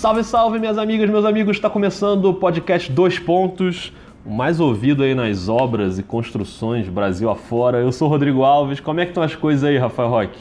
[0.00, 1.58] Salve, salve, minhas amigas, meus amigos!
[1.58, 3.92] Está começando o podcast Dois Pontos,
[4.24, 7.80] o mais ouvido aí nas obras e construções Brasil afora.
[7.80, 8.80] Eu sou o Rodrigo Alves.
[8.80, 10.38] Como é que estão as coisas aí, Rafael Roque?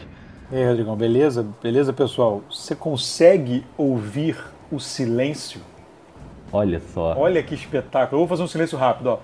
[0.50, 1.46] E aí, Rodrigão, beleza?
[1.62, 2.42] Beleza, pessoal?
[2.50, 4.38] Você consegue ouvir
[4.72, 5.60] o silêncio?
[6.54, 7.18] Olha só.
[7.18, 8.16] Olha que espetáculo.
[8.16, 9.18] Eu vou fazer um silêncio rápido, ó.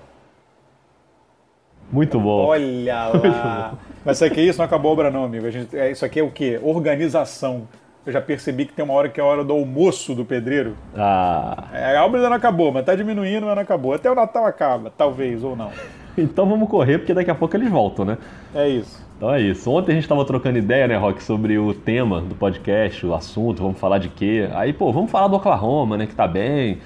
[1.90, 2.44] Muito bom.
[2.44, 3.74] Olha lá.
[4.04, 5.46] Mas isso aqui isso não acabou a obra, não, amigo.
[5.46, 6.60] A gente, é, isso aqui é o quê?
[6.62, 7.66] Organização.
[8.06, 10.76] Eu já percebi que tem uma hora que é a hora do almoço do pedreiro.
[10.96, 11.64] Ah.
[11.72, 13.92] É, a obra ainda não acabou, mas tá diminuindo, mas não acabou.
[13.92, 15.70] Até o Natal acaba, talvez, ou não.
[16.18, 18.16] Então vamos correr, porque daqui a pouco eles voltam, né?
[18.54, 19.04] É isso.
[19.18, 19.70] Então é isso.
[19.70, 23.62] Ontem a gente estava trocando ideia, né, Rock, sobre o tema do podcast, o assunto,
[23.62, 24.48] vamos falar de quê.
[24.54, 26.78] Aí, pô, vamos falar do Oklahoma, né, que tá bem.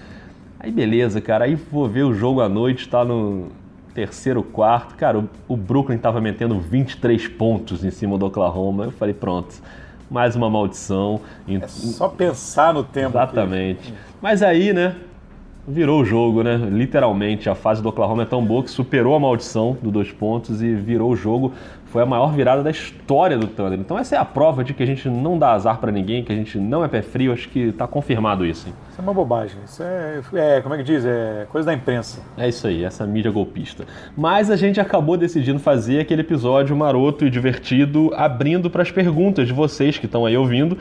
[0.59, 1.45] Aí beleza, cara.
[1.45, 3.53] Aí vou ver o jogo à noite, tá no
[3.95, 4.97] terceiro quarto.
[4.97, 8.87] Cara, o, o Brooklyn tava metendo 23 pontos em cima do Oklahoma.
[8.87, 9.55] Eu falei, pronto,
[10.11, 11.21] mais uma maldição.
[11.49, 13.17] É só pensar no tempo.
[13.17, 13.93] Exatamente.
[13.93, 13.95] Que...
[14.21, 14.97] Mas aí, né,
[15.67, 16.57] virou o jogo, né?
[16.57, 20.63] Literalmente, a fase do Oklahoma é tão boa que superou a maldição do dois pontos
[20.63, 21.53] e virou o jogo
[21.91, 23.79] foi a maior virada da história do Thunder.
[23.79, 26.33] Então essa é a prova de que a gente não dá azar para ninguém, que
[26.33, 27.33] a gente não é pé frio.
[27.33, 28.69] Acho que está confirmado isso.
[28.69, 28.75] Hein?
[28.91, 29.59] Isso é uma bobagem.
[29.65, 31.05] Isso é, é, como é que diz?
[31.05, 32.23] É coisa da imprensa.
[32.39, 33.85] É isso aí, essa mídia golpista.
[34.17, 39.49] Mas a gente acabou decidindo fazer aquele episódio maroto e divertido, abrindo para as perguntas
[39.49, 40.79] de vocês que estão aí ouvindo.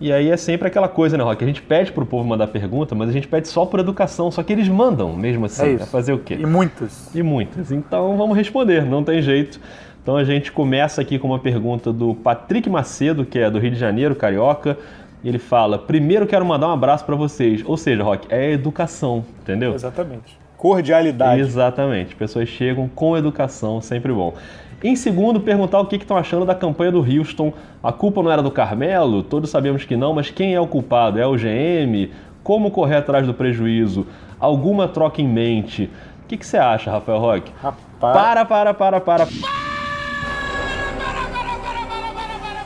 [0.00, 1.42] E aí é sempre aquela coisa, né, Rock?
[1.42, 4.42] A gente pede pro povo mandar pergunta, mas a gente pede só por educação, só
[4.42, 5.66] que eles mandam mesmo assim.
[5.66, 5.82] É, isso.
[5.84, 6.34] é fazer o quê?
[6.38, 7.14] E muitas.
[7.14, 7.72] E muitas.
[7.72, 9.60] Então vamos responder, não tem jeito.
[10.02, 13.72] Então a gente começa aqui com uma pergunta do Patrick Macedo, que é do Rio
[13.72, 14.78] de Janeiro, carioca.
[15.24, 17.62] Ele fala: primeiro quero mandar um abraço para vocês.
[17.66, 19.74] Ou seja, Rock, é educação, entendeu?
[19.74, 20.38] Exatamente.
[20.56, 21.40] Cordialidade.
[21.40, 22.14] Exatamente.
[22.14, 24.34] Pessoas chegam com educação, sempre bom.
[24.82, 27.52] Em segundo, perguntar o que estão achando da campanha do Houston.
[27.82, 29.24] A culpa não era do Carmelo?
[29.24, 31.18] Todos sabemos que não, mas quem é o culpado?
[31.18, 32.12] É o GM?
[32.44, 34.06] Como correr atrás do prejuízo?
[34.38, 35.90] Alguma troca em mente?
[36.24, 37.52] O que, que você acha, Rafael Roque?
[37.60, 37.76] Rapaz.
[38.00, 39.28] Para, para, para, para.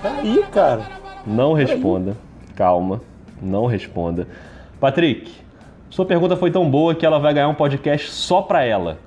[0.05, 0.83] Aí, cara.
[1.27, 2.15] Não responda.
[2.55, 3.01] Calma.
[3.41, 4.29] Não responda.
[4.79, 5.33] Patrick,
[5.89, 8.99] sua pergunta foi tão boa que ela vai ganhar um podcast só pra ela.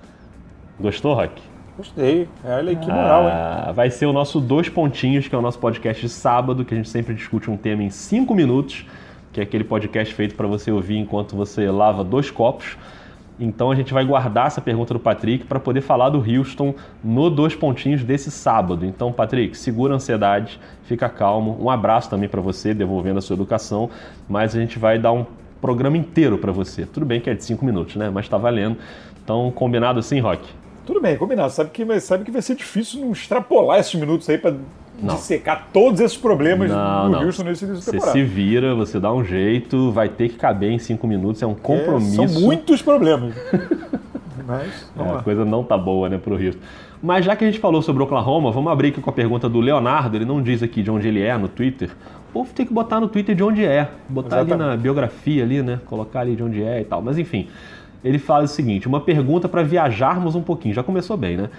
[0.79, 1.54] Gostou, Rock?
[1.77, 2.29] Gostei.
[2.43, 3.73] Olha aí que moral, ah, hein?
[3.73, 6.77] Vai ser o nosso Dois Pontinhos, que é o nosso podcast de sábado, que a
[6.77, 8.85] gente sempre discute um tema em cinco minutos,
[9.33, 12.77] que é aquele podcast feito para você ouvir enquanto você lava dois copos.
[13.37, 17.29] Então a gente vai guardar essa pergunta do Patrick para poder falar do Houston no
[17.29, 18.85] dois pontinhos desse sábado.
[18.85, 21.57] Então, Patrick, segura a ansiedade, fica calmo.
[21.61, 23.89] Um abraço também para você, devolvendo a sua educação,
[24.29, 25.25] mas a gente vai dar um
[25.59, 26.85] programa inteiro para você.
[26.85, 28.09] Tudo bem que é de cinco minutos, né?
[28.09, 28.77] Mas está valendo.
[29.21, 30.47] Então, combinado assim, Rock?
[30.85, 31.51] Tudo bem, combinado.
[31.51, 34.55] Sabe que, sabe que vai ser difícil não extrapolar esses minutos aí para
[35.01, 37.25] dissecar todos esses problemas não, do não.
[37.25, 38.17] Houston nesse início de temporada.
[38.17, 41.47] Você se vira, você dá um jeito, vai ter que caber em cinco minutos, é
[41.47, 42.23] um compromisso.
[42.23, 43.35] É, são muitos problemas.
[44.47, 46.61] Mas, é, a coisa não tá boa, né, pro Houston.
[47.01, 49.59] Mas já que a gente falou sobre Oklahoma, vamos abrir aqui com a pergunta do
[49.59, 50.15] Leonardo.
[50.15, 51.89] Ele não diz aqui de onde ele é no Twitter.
[52.29, 53.89] O povo tem que botar no Twitter de onde é.
[54.07, 54.61] Botar Exatamente.
[54.61, 55.79] ali na biografia ali, né?
[55.85, 57.01] Colocar ali de onde é e tal.
[57.01, 57.47] Mas enfim,
[58.05, 60.73] ele fala o seguinte: uma pergunta para viajarmos um pouquinho.
[60.73, 61.49] Já começou bem, né?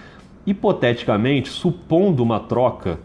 [0.47, 2.99] Hipoteticamente, supondo uma troca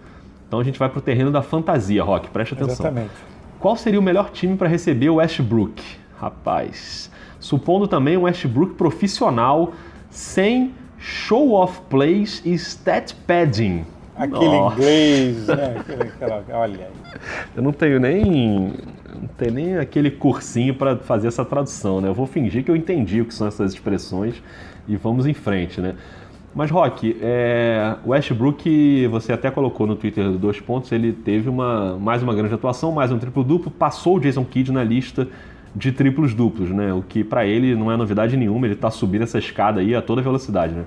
[0.52, 2.88] então a gente vai para o terreno da fantasia, Rock, preste atenção.
[2.88, 3.14] Exatamente.
[3.58, 5.82] Qual seria o melhor time para receber o Westbrook?
[6.20, 7.10] Rapaz,
[7.40, 9.72] supondo também um Westbrook profissional,
[10.10, 13.86] sem show of plays e stat padding.
[14.14, 14.76] Aquele Nossa.
[14.76, 15.76] inglês, né?
[16.52, 17.12] olha aí.
[17.56, 18.74] Eu não tenho nem
[19.20, 22.08] não tenho nem aquele cursinho para fazer essa tradução, né?
[22.08, 24.42] Eu vou fingir que eu entendi o que são essas expressões
[24.88, 25.96] e vamos em frente, né?
[26.54, 32.22] Mas, Rock, é, Westbrook, você até colocou no Twitter dois pontos, ele teve uma, mais
[32.22, 35.30] uma grande atuação, mais um triplo-duplo, passou o Jason Kidd na lista
[35.74, 36.94] de triplos duplos, né?
[36.94, 40.02] O que para ele não é novidade nenhuma, ele está subindo essa escada aí a
[40.02, 40.84] toda velocidade, né?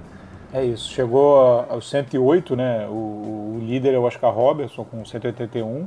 [0.53, 2.87] É isso, chegou aos 108, né?
[2.87, 5.87] O, o líder é o Oscar Robertson com 181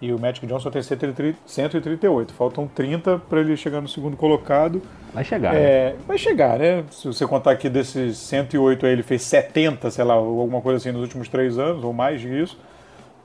[0.00, 2.32] e o Magic Johnson tem 138.
[2.32, 4.80] Faltam 30 para ele chegar no segundo colocado.
[5.12, 5.54] Vai chegar.
[5.54, 5.96] É, né?
[6.06, 6.84] Vai chegar, né?
[6.90, 10.92] Se você contar que desses 108 aí ele fez 70, sei lá, alguma coisa assim
[10.92, 12.58] nos últimos três anos, ou mais disso,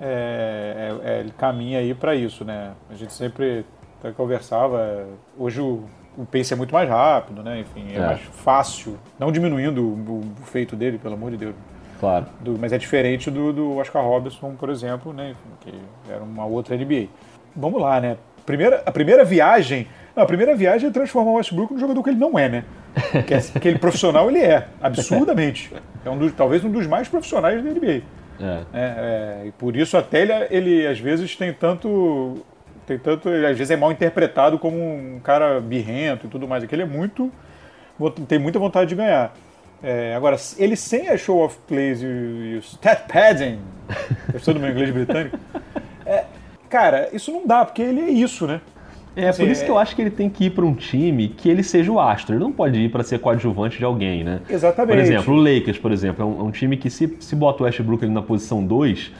[0.02, 2.72] é, é, é ele caminha aí para isso, né?
[2.90, 3.64] A gente sempre
[4.18, 5.06] conversava.
[5.38, 5.84] Hoje o,
[6.18, 7.60] o pace é muito mais rápido, né?
[7.60, 8.00] Enfim, é, é.
[8.00, 8.98] mais fácil.
[9.19, 11.56] Não diminuindo o, o feito dele, pelo amor de Deus.
[12.04, 12.26] Claro.
[12.42, 15.36] Do, mas é diferente do, do Oscar Robertson, por exemplo, né?
[15.62, 15.74] que
[16.10, 17.08] era uma outra NBA.
[17.56, 18.18] Vamos lá, né?
[18.46, 19.88] Primeira, a primeira viagem.
[20.14, 22.66] Não, a primeira viagem é transformar o Westbrook num jogador que ele não é, né?
[23.26, 25.72] Que é, aquele profissional ele é, absurdamente.
[26.04, 27.88] É um dos, talvez um dos mais profissionais da NBA.
[27.88, 28.02] É.
[28.42, 32.44] É, é, e por isso até ele, ele às vezes tem tanto
[32.86, 36.66] tem tanto, ele, às vezes é mal interpretado como um cara birrento e tudo mais.
[36.66, 37.32] Aquele é muito,
[38.28, 39.34] tem muita vontade de ganhar.
[39.83, 43.59] É, agora, ele sem a show of plays e, e o stat padding,
[44.31, 45.38] gostou do meu inglês britânico?
[46.06, 46.24] É,
[46.69, 48.62] cara, isso não dá, porque ele é isso, né?
[49.15, 49.65] É, assim, por isso é...
[49.65, 52.00] que eu acho que ele tem que ir para um time que ele seja o
[52.00, 52.35] astro.
[52.35, 54.39] Ele não pode ir para ser coadjuvante de alguém, né?
[54.50, 54.95] Exatamente.
[54.95, 57.62] Por exemplo, o Lakers, por exemplo, é um, é um time que se, se bota
[57.62, 59.12] o Westbrook na posição 2,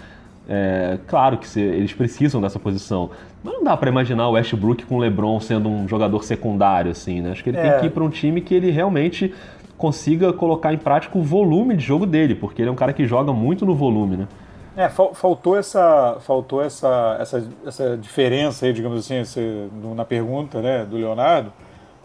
[0.50, 3.12] é, claro que se, eles precisam dessa posição,
[3.44, 7.22] mas não dá para imaginar o Westbrook com o LeBron sendo um jogador secundário, assim,
[7.22, 7.32] né?
[7.32, 7.80] Acho que ele tem é.
[7.80, 9.34] que ir para um time que ele realmente
[9.78, 13.06] consiga colocar em prática o volume de jogo dele, porque ele é um cara que
[13.06, 14.28] joga muito no volume, né?
[14.76, 20.84] É, faltou essa, faltou essa, essa, essa diferença aí, digamos assim, esse, na pergunta né,
[20.84, 21.54] do Leonardo.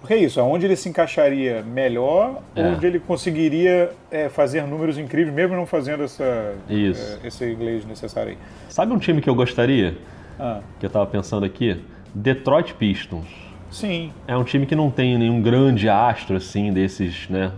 [0.01, 2.63] Porque é isso, aonde ele se encaixaria melhor, é.
[2.63, 8.33] onde ele conseguiria é, fazer números incríveis, mesmo não fazendo essa, é, esse inglês necessário
[8.33, 8.39] aí.
[8.69, 9.97] Sabe um time que eu gostaria?
[10.39, 10.61] Ah.
[10.79, 11.83] Que eu estava pensando aqui?
[12.15, 13.48] Detroit Pistons.
[13.71, 14.13] Sim.
[14.27, 17.53] É um time que não tem nenhum grande astro assim desses, né,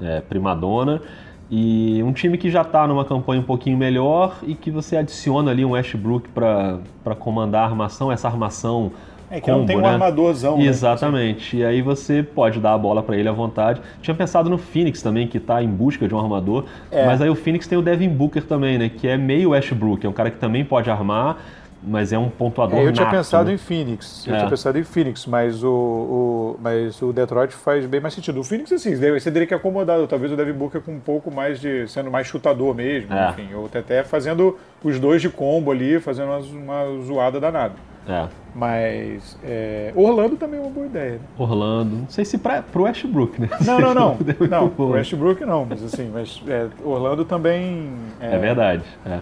[0.00, 1.02] é, primadona
[1.50, 5.52] e um time que já está numa campanha um pouquinho melhor e que você adiciona
[5.52, 8.90] ali um Westbrook para comandar a armação, essa armação
[9.30, 9.88] é que combo, não tem um né?
[9.88, 10.56] armadorzão.
[10.56, 10.64] Né?
[10.64, 11.56] Exatamente.
[11.56, 11.62] Né?
[11.62, 13.80] E aí você pode dar a bola para ele à vontade.
[14.00, 16.64] Tinha pensado no Phoenix também, que está em busca de um armador.
[16.90, 17.06] É.
[17.06, 18.88] Mas aí o Phoenix tem o Devin Booker também, né?
[18.88, 20.06] Que é meio Westbrook.
[20.06, 21.38] É um cara que também pode armar,
[21.82, 23.54] mas é um pontuador é, Eu tinha nato, pensado né?
[23.54, 24.26] em Phoenix.
[24.26, 24.38] Eu é.
[24.38, 28.40] tinha pensado em Phoenix, mas o, o, mas o Detroit faz bem mais sentido.
[28.40, 30.04] O Phoenix, assim, você teria que acomodar.
[30.06, 31.86] Talvez o Devin Booker com um pouco mais de...
[31.88, 33.30] sendo mais chutador mesmo, é.
[33.30, 33.54] enfim.
[33.54, 37.74] Ou até fazendo os dois de combo ali, fazendo uma, uma zoada danada.
[38.08, 38.28] É.
[38.54, 41.12] Mas é, Orlando também é uma boa ideia.
[41.12, 41.20] Né?
[41.36, 43.48] Orlando, não sei se para o Westbrook, né?
[43.64, 44.18] Não, não, não.
[44.48, 47.92] não, pro Westbrook não, mas assim, mas é, Orlando também.
[48.20, 48.84] É, é verdade.
[49.04, 49.18] É.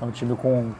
[0.00, 0.70] é um time com,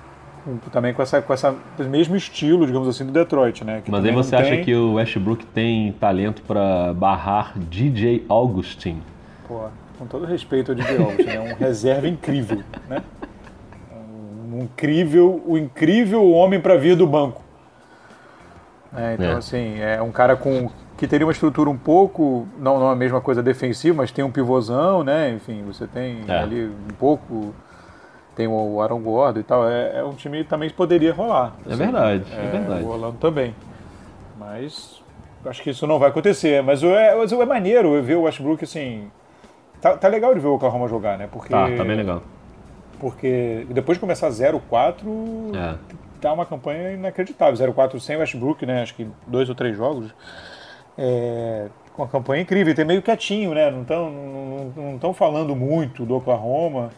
[0.73, 3.83] também com essa, com essa mesmo estilo, digamos assim, do Detroit, né?
[3.89, 4.65] mas aí você acha tem...
[4.65, 9.03] que o Westbrook tem talento para barrar DJ Augustin?
[9.47, 13.03] Pô, com todo respeito ao DJ Augustin, é um reserva incrível, né?
[14.53, 17.43] Um incrível, o incrível homem para vir do banco.
[18.97, 19.33] É, então, é.
[19.33, 23.21] assim, é um cara com que teria uma estrutura um pouco, não, não a mesma
[23.21, 25.31] coisa defensiva, mas tem um pivôzão, né?
[25.31, 26.39] Enfim, você tem é.
[26.39, 27.55] ali um pouco,
[28.37, 29.69] tem o Aaron Gordon e tal.
[29.69, 31.55] É, é um time que também poderia rolar.
[31.67, 32.85] É assim, é verdade, é, verdade.
[32.85, 33.55] O Orlando também.
[34.39, 35.03] Mas
[35.45, 36.63] acho que isso não vai acontecer.
[36.63, 39.11] Mas é, mas é maneiro ver o Westbrook, assim...
[39.81, 41.29] Tá, tá legal de ver o Oklahoma jogar, né?
[41.31, 42.23] Porque, tá, tá bem legal.
[42.99, 44.97] Porque depois de começar 0-4,
[45.55, 45.77] é
[46.21, 47.73] tá uma campanha inacreditável.
[47.73, 48.83] 0-4 sem Westbrook, né?
[48.83, 50.15] Acho que dois ou três jogos.
[50.99, 52.73] É, uma campanha incrível.
[52.73, 53.71] E tem meio quietinho, né?
[53.71, 56.91] Não estão não, não, falando muito do Oklahoma,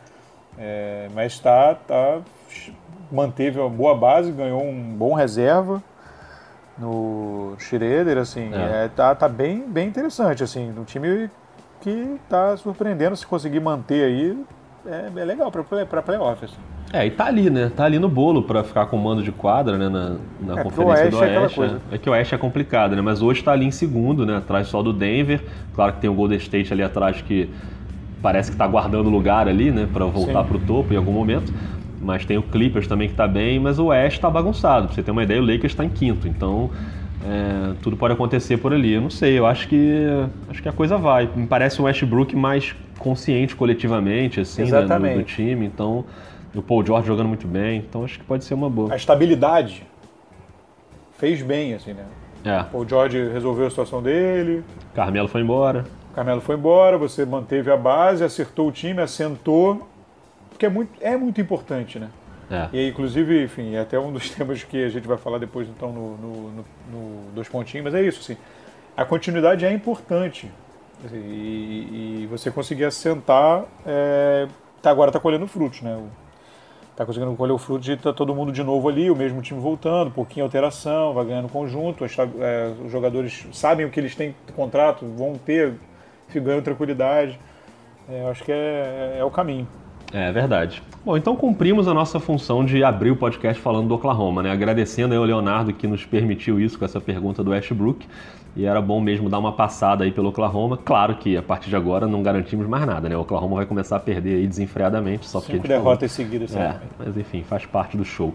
[0.59, 2.19] é, mas está tá,
[3.11, 5.83] manteve uma boa base, ganhou um bom reserva
[6.79, 8.85] no Schroeder, assim, é.
[8.85, 11.31] É, tá, tá bem, bem interessante, assim, um time
[11.81, 14.45] que está surpreendendo se conseguir manter aí,
[14.87, 16.57] é, é legal para playoff, assim.
[16.93, 17.71] É, e tá ali, né?
[17.75, 19.89] Tá ali no bolo para ficar com mando de quadra, né?
[19.89, 21.61] Na, na é, conferência do Oeste.
[21.61, 23.03] É, é, que o Oeste é complicado, né?
[23.03, 24.39] Mas hoje tá ali em segundo, né?
[24.39, 25.43] Atrás só do Denver.
[25.75, 27.51] Claro que tem o Golden State ali atrás que
[28.23, 29.89] parece que tá guardando lugar ali, né?
[29.93, 30.49] Para voltar Sim.
[30.49, 31.53] pro topo em algum momento.
[32.01, 34.87] Mas tem o Clippers também que tá bem, mas o Oeste tá bagunçado.
[34.87, 36.29] Pra você ter uma ideia, o Lakers tá em quinto.
[36.29, 36.71] Então,
[37.25, 38.93] é, tudo pode acontecer por ali.
[38.95, 40.07] Eu não sei, eu acho que
[40.49, 41.29] acho que a coisa vai.
[41.35, 45.67] Me parece o Westbrook mais consciente coletivamente, assim, né, do, do time.
[45.67, 46.05] Então
[46.55, 48.93] o Paul George jogando muito bem, então acho que pode ser uma boa.
[48.93, 49.83] A estabilidade
[51.19, 52.05] fez bem, assim, né?
[52.45, 52.61] É.
[52.61, 54.63] O Paul George resolveu a situação dele.
[54.95, 55.85] Carmelo foi embora.
[56.19, 59.87] Carmelo foi embora, você manteve a base, acertou o time, assentou,
[60.51, 62.09] porque é muito, é muito importante, né?
[62.51, 62.69] É.
[62.73, 65.93] E inclusive, enfim, é até um dos temas que a gente vai falar depois, então,
[65.93, 68.37] no, no, no, no Dois Pontinhos, mas é isso, assim,
[68.97, 70.51] a continuidade é importante.
[71.05, 74.49] Assim, e, e, você conseguir assentar, é,
[74.83, 76.03] tá, agora está colhendo frutos, né?
[76.97, 79.61] tá conseguindo colher o fruto de tá todo mundo de novo ali, o mesmo time
[79.61, 84.35] voltando, pouquinho alteração, vai ganhando conjunto, as, é, os jogadores sabem o que eles têm
[84.57, 85.75] contrato, vão ter,
[86.35, 87.39] ganham tranquilidade.
[88.09, 89.67] É, acho que é, é, é o caminho.
[90.13, 90.83] É verdade.
[91.05, 94.51] Bom, então cumprimos a nossa função de abrir o podcast falando do Oklahoma, né?
[94.51, 98.07] Agradecendo aí ao Leonardo que nos permitiu isso com essa pergunta do Westbrook.
[98.57, 100.79] E era bom mesmo dar uma passada aí pelo Oklahoma.
[100.79, 103.17] Claro que a partir de agora não garantimos mais nada, né?
[103.17, 105.27] O Oklahoma vai começar a perder aí desenfreadamente.
[105.27, 106.57] Só Cinco derrotas seguidas.
[106.57, 108.35] É, mas enfim, faz parte do show.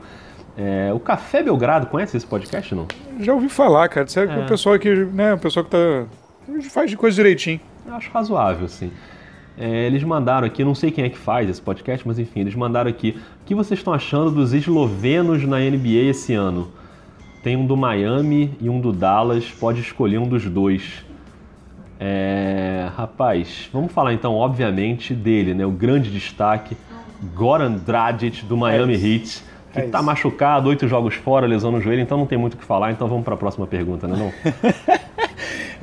[0.56, 2.86] É, o Café Belgrado, conhece esse podcast, não?
[3.20, 4.08] Já ouvi falar, cara.
[4.08, 4.38] Você é, é.
[4.38, 6.06] o pessoal que, né, o pessoal que tá...
[6.70, 7.60] faz de coisa direitinho.
[7.86, 8.92] Eu acho razoável, sim.
[9.58, 12.56] É, eles mandaram aqui, não sei quem é que faz esse podcast, mas enfim, eles
[12.56, 13.18] mandaram aqui.
[13.42, 16.72] O que vocês estão achando dos eslovenos na NBA esse ano?
[17.44, 21.04] tem um do Miami e um do Dallas, pode escolher um dos dois.
[22.00, 25.66] É, rapaz, vamos falar então, obviamente, dele, né?
[25.66, 26.78] O grande destaque,
[27.36, 32.02] Goran Dragic do Miami é Heat, que é machucado, oito jogos fora, lesão no joelho,
[32.02, 32.92] então não tem muito o que falar.
[32.92, 34.16] Então vamos para a próxima pergunta, né?
[34.18, 34.32] Não?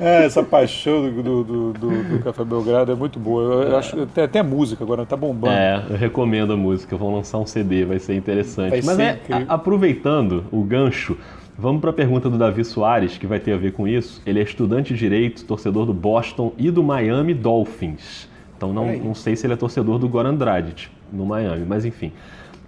[0.01, 3.63] é, essa paixão do, do, do, do, Café Belgrado é muito boa.
[3.63, 5.53] Eu acho tem até música agora, tá bombando.
[5.53, 6.97] É, eu recomendo a música.
[6.97, 8.71] Vão lançar um CD, vai ser interessante.
[8.71, 11.17] Vai Mas ser é, a, aproveitando o gancho
[11.57, 14.19] Vamos para a pergunta do Davi Soares, que vai ter a ver com isso.
[14.25, 18.27] Ele é estudante de direito, torcedor do Boston e do Miami Dolphins.
[18.57, 22.11] Então não, não sei se ele é torcedor do Goran Dragic no Miami, mas enfim.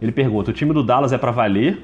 [0.01, 1.81] Ele pergunta: o time do Dallas é para valer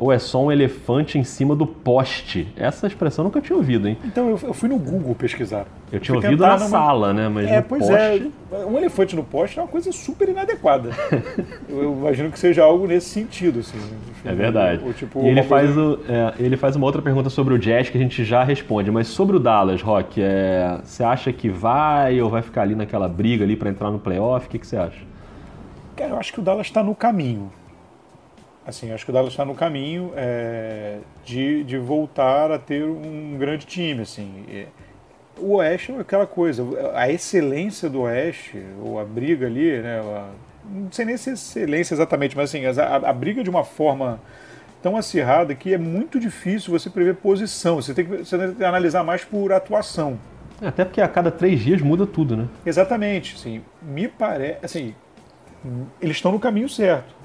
[0.00, 2.48] ou é só um elefante em cima do poste?
[2.56, 3.98] Essa expressão eu nunca tinha ouvido, hein?
[4.02, 5.66] Então, eu, eu fui no Google pesquisar.
[5.92, 6.68] Eu tinha ouvido na numa...
[6.68, 7.28] sala, né?
[7.28, 7.94] Mas é, pois poste...
[7.94, 8.64] é.
[8.64, 10.90] Um elefante no poste é uma coisa super inadequada.
[11.68, 13.76] eu imagino que seja algo nesse sentido, assim.
[13.76, 14.82] Enfim, é verdade.
[14.82, 15.80] Ou, tipo, e ele, faz coisa...
[15.80, 18.90] o, é, ele faz uma outra pergunta sobre o Jazz que a gente já responde,
[18.90, 23.06] mas sobre o Dallas, Rock, é, você acha que vai ou vai ficar ali naquela
[23.06, 24.46] briga ali para entrar no playoff?
[24.46, 25.10] O que, que você acha?
[25.94, 27.52] Cara, eu acho que o Dallas está no caminho.
[28.70, 33.36] Assim, acho que o Dallas está no caminho é, de, de voltar a ter um
[33.38, 34.02] grande time.
[34.02, 34.66] Assim.
[35.36, 40.28] O Oeste é aquela coisa, a excelência do Oeste, ou a briga ali, né, a,
[40.64, 44.20] não sei nem se é excelência exatamente, mas assim, a, a, briga de uma forma
[44.82, 47.76] tão acirrada que é muito difícil você prever posição.
[47.76, 50.18] Você tem que, você tem que analisar mais por atuação.
[50.60, 52.48] É, até porque a cada três dias muda tudo, né?
[52.64, 53.34] Exatamente.
[53.36, 54.58] Assim, me parece.
[54.64, 54.94] Assim,
[56.00, 57.19] eles estão no caminho certo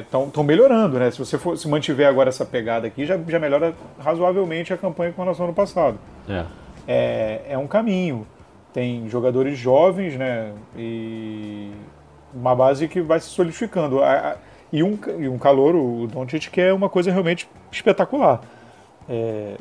[0.00, 1.10] estão é, melhorando, né?
[1.10, 5.12] Se você for, se mantiver agora essa pegada aqui, já, já melhora razoavelmente a campanha
[5.12, 5.98] com relação ao ano passado.
[6.28, 6.44] É.
[6.86, 7.42] é.
[7.50, 8.26] É um caminho.
[8.72, 10.52] Tem jogadores jovens, né?
[10.76, 11.70] E
[12.34, 14.00] uma base que vai se solidificando.
[14.72, 18.40] E um, e um calor, o Doncic, que é uma coisa realmente espetacular.
[19.08, 19.54] É,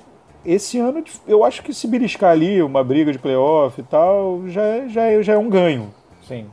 [0.45, 4.62] esse ano, eu acho que se beliscar ali uma briga de playoff e tal, já,
[4.62, 5.93] é, já, é, já é um ganho.
[6.27, 6.47] Sim.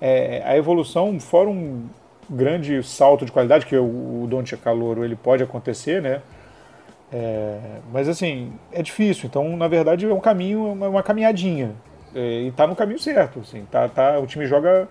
[0.00, 1.84] É, a evolução, fora um
[2.30, 6.22] grande salto de qualidade, que o, o Don't Calouro ele pode acontecer, né?
[7.12, 7.58] É,
[7.92, 9.26] mas assim, é difícil.
[9.26, 11.72] Então, na verdade, é um caminho, uma, uma caminhadinha.
[12.14, 13.40] É, e está no caminho certo.
[13.40, 14.88] Assim, tá, tá, o time joga.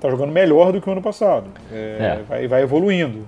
[0.00, 1.50] tá jogando melhor do que o ano passado.
[1.72, 2.22] É, é.
[2.28, 3.26] vai, vai evoluindo.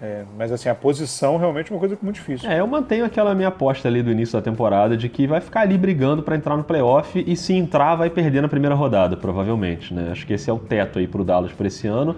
[0.00, 2.48] É, mas assim, a posição realmente é uma coisa muito difícil.
[2.48, 5.62] É, eu mantenho aquela minha aposta ali do início da temporada de que vai ficar
[5.62, 9.92] ali brigando para entrar no playoff e se entrar vai perder na primeira rodada, provavelmente.
[9.92, 10.10] Né?
[10.12, 12.14] Acho que esse é o teto aí pro Dallas para esse ano.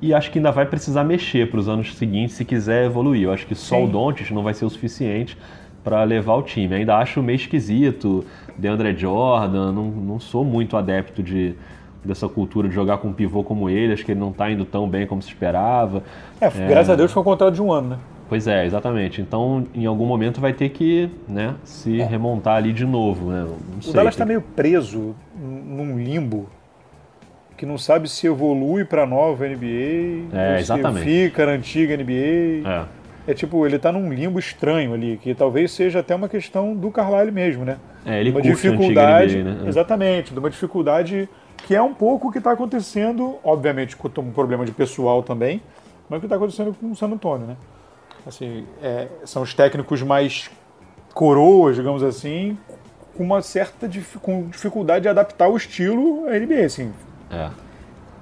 [0.00, 3.22] E acho que ainda vai precisar mexer para os anos seguintes se quiser evoluir.
[3.24, 3.84] Eu acho que só Sim.
[3.84, 5.36] o Dontes não vai ser o suficiente
[5.82, 6.74] para levar o time.
[6.74, 8.24] Ainda acho meio esquisito,
[8.56, 11.54] DeAndre Jordan, não, não sou muito adepto de,
[12.04, 14.64] dessa cultura de jogar com um pivô como ele, acho que ele não está indo
[14.64, 16.02] tão bem como se esperava.
[16.40, 17.98] É, é, graças a Deus foi um contrato de um ano, né?
[18.28, 19.20] Pois é, exatamente.
[19.20, 22.04] Então, em algum momento vai ter que né, se é.
[22.04, 23.30] remontar ali de novo.
[23.30, 23.46] Né?
[23.86, 26.48] o Dallas está meio preso num limbo
[27.56, 32.12] que não sabe se evolui para a nova NBA, é, se fica na antiga NBA.
[32.66, 32.84] É.
[33.28, 33.34] é.
[33.34, 37.30] tipo, ele está num limbo estranho ali, que talvez seja até uma questão do Carlisle
[37.30, 37.76] mesmo, né?
[38.04, 39.68] É, ele uma dificuldade, NBA, né?
[39.68, 41.28] exatamente, de uma dificuldade
[41.66, 45.62] que é um pouco o que está acontecendo, obviamente com um problema de pessoal também,
[46.08, 47.56] mas o que está acontecendo com o San Antonio, né?
[48.26, 50.50] Assim, é, são os técnicos mais
[51.14, 52.58] coroas, digamos assim,
[53.16, 53.88] com uma certa
[54.20, 56.92] com dificuldade de adaptar o estilo à NBA, assim.
[57.30, 57.50] É.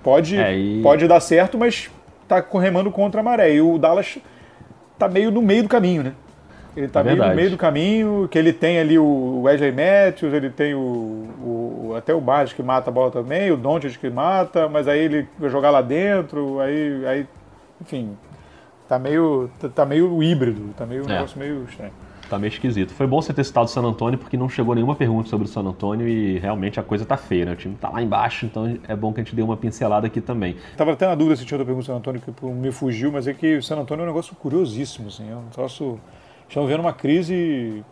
[0.03, 0.83] Pode, é, e...
[0.83, 1.91] pode dar certo, mas
[2.29, 3.55] tá remando contra a maré.
[3.55, 4.19] E o Dallas
[4.99, 6.15] tá meio no meio do caminho, né?
[6.77, 10.33] Ele tá é meio no meio do caminho, que ele tem ali o Wesley Matthews,
[10.33, 14.09] ele tem o, o até o Barnes que mata a bola também, o Doncic que
[14.09, 17.27] mata, mas aí ele vai jogar lá dentro, aí, aí
[17.81, 18.17] enfim,
[18.89, 21.15] tá meio, tá meio híbrido, tá meio um é.
[21.15, 21.93] negócio meio estranho.
[22.31, 22.95] Tá meio esquisito.
[22.95, 25.49] Foi bom você ter citado o San Antonio, porque não chegou nenhuma pergunta sobre o
[25.49, 27.53] San Antonio e realmente a coisa tá feia, né?
[27.53, 30.19] O time tá lá embaixo, então é bom que a gente dê uma pincelada aqui
[30.19, 30.57] também.
[30.75, 33.29] Tava até na dúvida se tinha outra pergunta do San Antonio que me fugiu, mas
[33.29, 35.31] é que o San Antonio é um negócio curiosíssimo, assim.
[35.31, 36.01] É um troço.
[36.53, 37.83] Estamos vendo uma crise.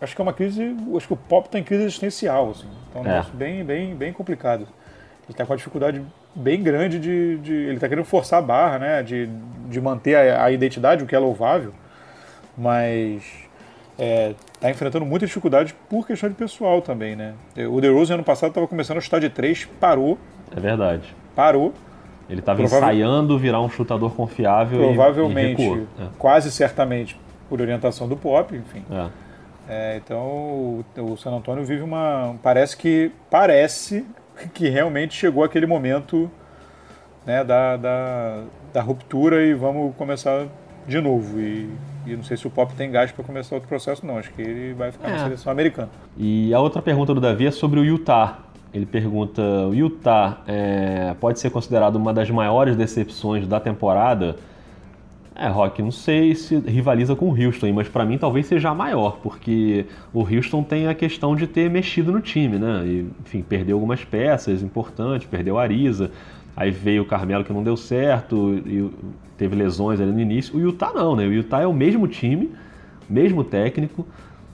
[0.00, 0.76] Acho que é uma crise.
[0.96, 2.68] Acho que o pop tá em crise existencial, assim.
[2.88, 3.10] Então é um é.
[3.10, 4.68] negócio bem, bem, bem complicado.
[5.28, 6.00] Ele tá com uma dificuldade
[6.32, 7.38] bem grande de.
[7.38, 9.02] de ele tá querendo forçar a barra, né?
[9.02, 9.28] De,
[9.68, 11.72] de manter a, a identidade, o que é louvável.
[12.56, 13.24] Mas
[13.94, 17.34] está é, tá enfrentando muita dificuldade por questão de pessoal também, né?
[17.68, 20.20] O DeRozan ano passado estava começando a chutar de três, parou.
[20.56, 21.12] É verdade.
[21.34, 21.74] Parou.
[22.30, 26.08] Ele estava ensaiando virar um chutador confiável Provavelmente, e, e é.
[26.16, 27.18] quase certamente
[27.54, 28.82] por orientação do Pop, enfim.
[28.90, 29.08] É.
[29.66, 32.34] É, então o, o San Antonio vive uma.
[32.42, 33.12] Parece que.
[33.30, 34.04] Parece
[34.52, 36.28] que realmente chegou aquele momento
[37.24, 38.42] né, da, da,
[38.72, 40.48] da ruptura e vamos começar
[40.84, 41.40] de novo.
[41.40, 41.70] E
[42.04, 44.18] E não sei se o Pop tem gás para começar outro processo, não.
[44.18, 45.12] Acho que ele vai ficar é.
[45.12, 45.90] na seleção americana.
[46.16, 48.40] E a outra pergunta do Davi é sobre o Utah.
[48.72, 54.34] Ele pergunta: o Utah é, pode ser considerado uma das maiores decepções da temporada?
[55.36, 58.74] É, Rock, não sei se rivaliza com o Houston, mas para mim talvez seja a
[58.74, 62.82] maior, porque o Houston tem a questão de ter mexido no time, né?
[62.86, 66.12] E, enfim, perdeu algumas peças importantes, perdeu a Ariza,
[66.56, 68.88] aí veio o Carmelo que não deu certo, e
[69.36, 70.56] teve lesões ali no início.
[70.56, 71.26] O Utah não, né?
[71.26, 72.52] O Utah é o mesmo time,
[73.10, 74.06] mesmo técnico.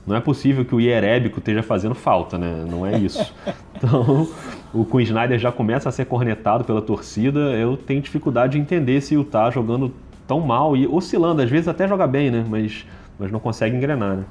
[0.06, 2.64] Não é possível que o Ierébico esteja fazendo falta, né?
[2.68, 3.34] Não é isso.
[3.82, 4.28] Então,
[4.74, 7.40] o Queen Snyder já começa a ser cornetado pela torcida.
[7.56, 9.90] Eu tenho dificuldade de entender se o Utah jogando
[10.30, 12.44] tão mal e oscilando, às vezes até joga bem, né?
[12.48, 12.86] Mas,
[13.18, 14.24] mas não consegue engrenar, né?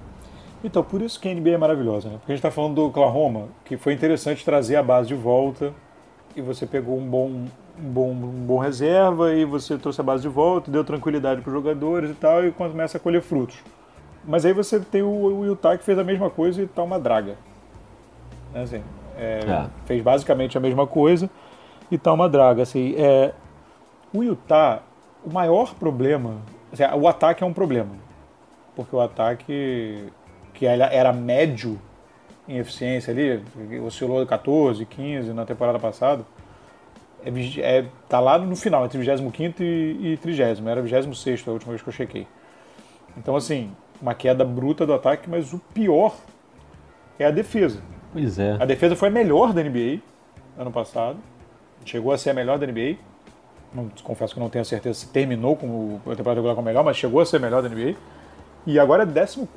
[0.64, 2.16] Então, por isso que a NBA é maravilhosa, né?
[2.20, 5.74] Porque a gente está falando do Oklahoma, que foi interessante trazer a base de volta
[6.38, 10.22] e você pegou um bom, um bom, um bom reserva e você trouxe a base
[10.22, 13.58] de volta, deu tranquilidade para os jogadores e tal, e começa a colher frutos.
[14.26, 17.36] Mas aí você tem o, Utah que fez a mesma coisa e tá uma draga.
[18.56, 18.82] Assim,
[19.18, 19.66] é, é.
[19.86, 21.30] Fez basicamente a mesma coisa
[21.92, 22.64] e tá uma draga.
[22.64, 23.34] Assim, é,
[24.14, 24.82] o Utah
[25.24, 26.38] o maior problema,
[27.00, 27.92] o ataque é um problema,
[28.76, 30.06] porque o ataque
[30.54, 31.80] que era médio
[32.48, 33.44] em eficiência ali,
[33.86, 36.26] oscilou 14, 15 na temporada passada,
[37.24, 37.30] é,
[37.62, 41.82] é, tá lá no final, entre 25 e, e 30, era 26 a última vez
[41.82, 42.28] que eu chequei.
[43.18, 43.72] Então, assim,
[44.02, 46.16] uma queda bruta do ataque, mas o pior
[47.20, 47.82] é a defesa.
[48.12, 48.58] Pois é.
[48.60, 50.00] A defesa foi a melhor da NBA
[50.58, 51.18] ano passado,
[51.86, 52.98] chegou a ser a melhor da NBA,
[53.74, 56.84] não, confesso que não tenho certeza se terminou com a temporada regular com o melhor,
[56.84, 57.96] mas chegou a ser melhor da NBA.
[58.66, 59.48] E agora é 14,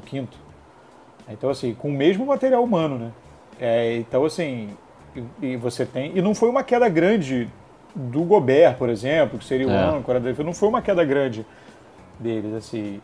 [0.00, 0.28] 15.
[1.28, 3.10] Então, assim, com o mesmo material humano, né?
[3.58, 4.70] É, então, assim,
[5.14, 6.16] e, e, você tem.
[6.16, 7.48] E não foi uma queda grande
[7.94, 9.96] do Gobert, por exemplo, que seria o é.
[9.96, 10.44] âncora da defesa.
[10.44, 11.46] Não foi uma queda grande
[12.18, 13.00] deles, assim.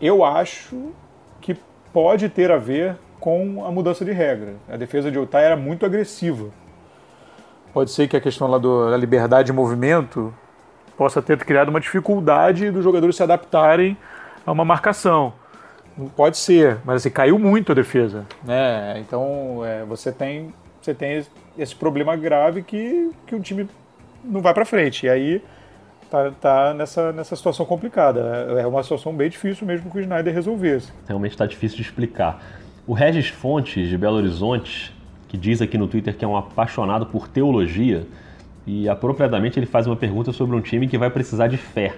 [0.00, 0.92] Eu acho
[1.40, 1.56] que
[1.92, 4.54] pode ter a ver com a mudança de regra.
[4.68, 6.50] A defesa de Utah era muito agressiva
[7.74, 10.32] pode ser que a questão lá do, da liberdade de movimento
[10.96, 13.96] possa ter criado uma dificuldade dos jogadores se adaptarem
[14.46, 15.34] a uma marcação.
[16.16, 18.24] Pode ser, mas assim, caiu muito a defesa.
[18.44, 19.00] Né?
[19.00, 21.26] Então é, você, tem, você tem
[21.58, 23.68] esse problema grave que, que o time
[24.22, 25.06] não vai para frente.
[25.06, 25.42] E aí
[26.08, 28.20] tá, tá nessa, nessa situação complicada.
[28.56, 30.92] É uma situação bem difícil mesmo que o Snyder resolvesse.
[31.08, 32.40] Realmente está difícil de explicar.
[32.86, 34.93] O Regis Fontes, de Belo Horizonte,
[35.34, 38.06] que diz aqui no Twitter que é um apaixonado por teologia,
[38.64, 41.96] e apropriadamente ele faz uma pergunta sobre um time que vai precisar de fé,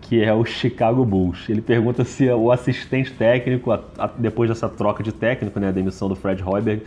[0.00, 1.48] que é o Chicago Bulls.
[1.48, 3.76] Ele pergunta se o assistente técnico,
[4.16, 6.84] depois dessa troca de técnico, né, a demissão do Fred Hoiberg,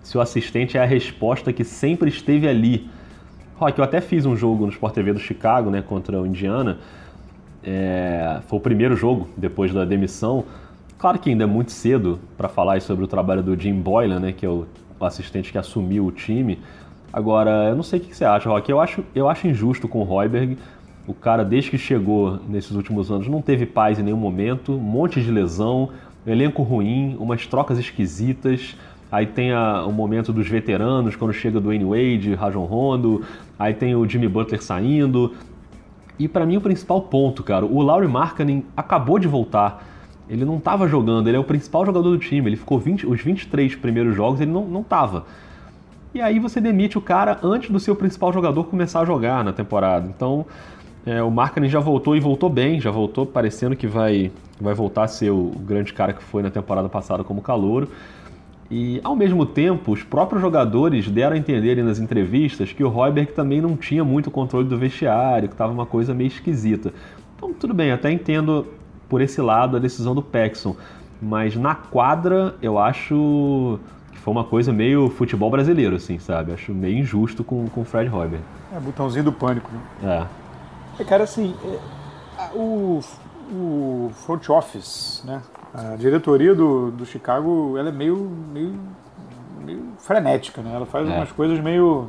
[0.00, 2.88] se o assistente é a resposta que sempre esteve ali.
[3.56, 6.78] Rock, eu até fiz um jogo no Sport TV do Chicago, né, contra o Indiana.
[7.64, 10.44] É, foi o primeiro jogo depois da demissão.
[10.96, 14.32] Claro que ainda é muito cedo para falar sobre o trabalho do Jim Boylan, né,
[14.32, 14.66] que é o
[15.00, 16.58] assistente que assumiu o time.
[17.12, 18.70] Agora, eu não sei o que você acha, Rock.
[18.70, 20.58] Eu acho, eu acho injusto com o Royberg.
[21.06, 24.78] O cara, desde que chegou nesses últimos anos, não teve paz em nenhum momento, um
[24.78, 25.90] monte de lesão,
[26.26, 28.76] elenco ruim, umas trocas esquisitas.
[29.10, 33.24] Aí tem a, o momento dos veteranos, quando chega do Wayne Wade, Rajon Rondo.
[33.58, 35.32] Aí tem o Jimmy Butler saindo.
[36.18, 39.95] E para mim o principal ponto, cara, o Laurie Markkanen acabou de voltar
[40.28, 42.48] ele não estava jogando, ele é o principal jogador do time.
[42.48, 45.24] Ele ficou 20, os 23 primeiros jogos, ele não, não tava.
[46.14, 49.52] E aí você demite o cara antes do seu principal jogador começar a jogar na
[49.52, 50.08] temporada.
[50.08, 50.46] Então,
[51.04, 55.04] é, o Markkanen já voltou e voltou bem, já voltou parecendo que vai, vai voltar
[55.04, 57.88] a ser o, o grande cara que foi na temporada passada como calouro.
[58.68, 63.32] E, ao mesmo tempo, os próprios jogadores deram a entender nas entrevistas que o Royberg
[63.32, 66.92] também não tinha muito controle do vestiário, que estava uma coisa meio esquisita.
[67.36, 68.66] Então, tudo bem, até entendo
[69.08, 70.76] por esse lado a decisão do Paxson.
[71.20, 73.78] Mas na quadra, eu acho
[74.12, 76.52] que foi uma coisa meio futebol brasileiro, assim, sabe?
[76.52, 78.44] Acho meio injusto com, com o Fred Hoiberg.
[78.74, 80.26] É, botãozinho do pânico, né?
[80.98, 81.02] É.
[81.02, 81.78] é cara, assim, é,
[82.54, 83.00] o,
[83.50, 85.42] o front office, né?
[85.72, 88.16] A diretoria do, do Chicago, ela é meio,
[88.52, 88.74] meio,
[89.64, 90.72] meio frenética, né?
[90.74, 91.12] Ela faz é.
[91.14, 92.08] umas coisas meio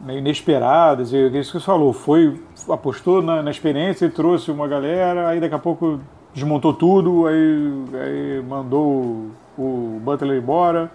[0.00, 4.50] meio inesperadas, e é isso que você falou, foi, apostou na, na, experiência e trouxe
[4.50, 6.00] uma galera, aí daqui a pouco
[6.34, 10.90] desmontou tudo, aí, aí mandou o Butler embora.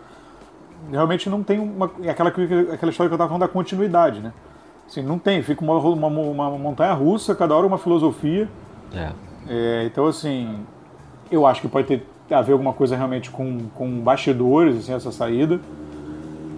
[0.92, 4.34] Realmente não tem uma, aquela, aquela história que eu estava falando da continuidade, né?
[4.88, 8.50] Assim, não tem, fica uma, uma, uma montanha russa, cada hora uma filosofia.
[8.94, 9.12] É.
[9.48, 10.60] É, então, assim,
[11.32, 15.12] eu acho que pode ter a ver alguma coisa realmente com, com bastidores, assim, essa
[15.12, 15.60] saída.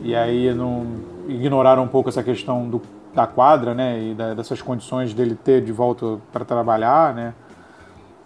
[0.02, 2.82] E aí não ignoraram um pouco essa questão do,
[3.14, 7.34] da quadra, né, e da, dessas condições dele ter de volta para trabalhar, né.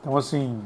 [0.02, 0.60] Então, assim.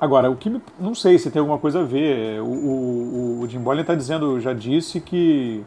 [0.00, 2.40] Agora, o que me, não sei se tem alguma coisa a ver.
[2.40, 5.64] O, o, o Jim Boylan está dizendo, já disse que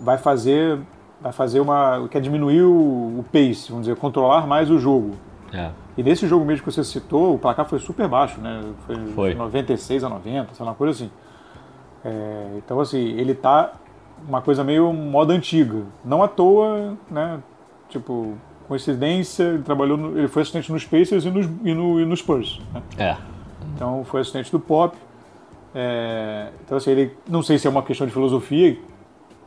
[0.00, 0.78] vai fazer,
[1.20, 5.16] vai fazer uma, quer diminuir o, o pace, vamos dizer, controlar mais o jogo.
[5.52, 5.70] É.
[5.96, 8.62] E nesse jogo mesmo que você citou, o placar foi super baixo, né?
[8.86, 9.34] Foi, Foi.
[9.34, 11.10] 96 a 90, sei lá, uma coisa assim.
[12.04, 13.72] É, então, assim, ele tá
[14.26, 15.82] uma coisa meio moda antiga.
[16.04, 17.40] Não à toa, né?
[17.88, 18.34] Tipo,
[18.66, 22.16] coincidência, ele trabalhou, no- ele foi assistente nos Pacers e nos, e no, e no
[22.16, 22.60] Spurs.
[22.74, 22.82] né?
[22.98, 23.16] É.
[23.74, 24.96] Então foi assistente do Pop.
[25.74, 28.78] É, então assim, ele não sei se é uma questão de filosofia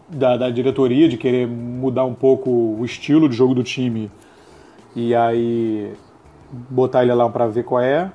[0.07, 4.09] da, da diretoria de querer mudar um pouco o estilo de jogo do time
[4.95, 5.93] e aí
[6.69, 8.11] botar ele lá para ver qual é.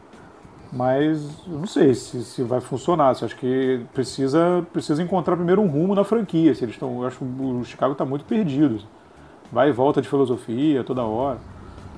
[0.77, 3.17] Mas eu não sei se, se vai funcionar.
[3.19, 6.55] Eu acho que precisa, precisa encontrar primeiro um rumo na franquia.
[6.55, 8.81] Se eles estão, eu acho que o Chicago está muito perdido.
[9.51, 11.39] Vai e volta de filosofia toda hora.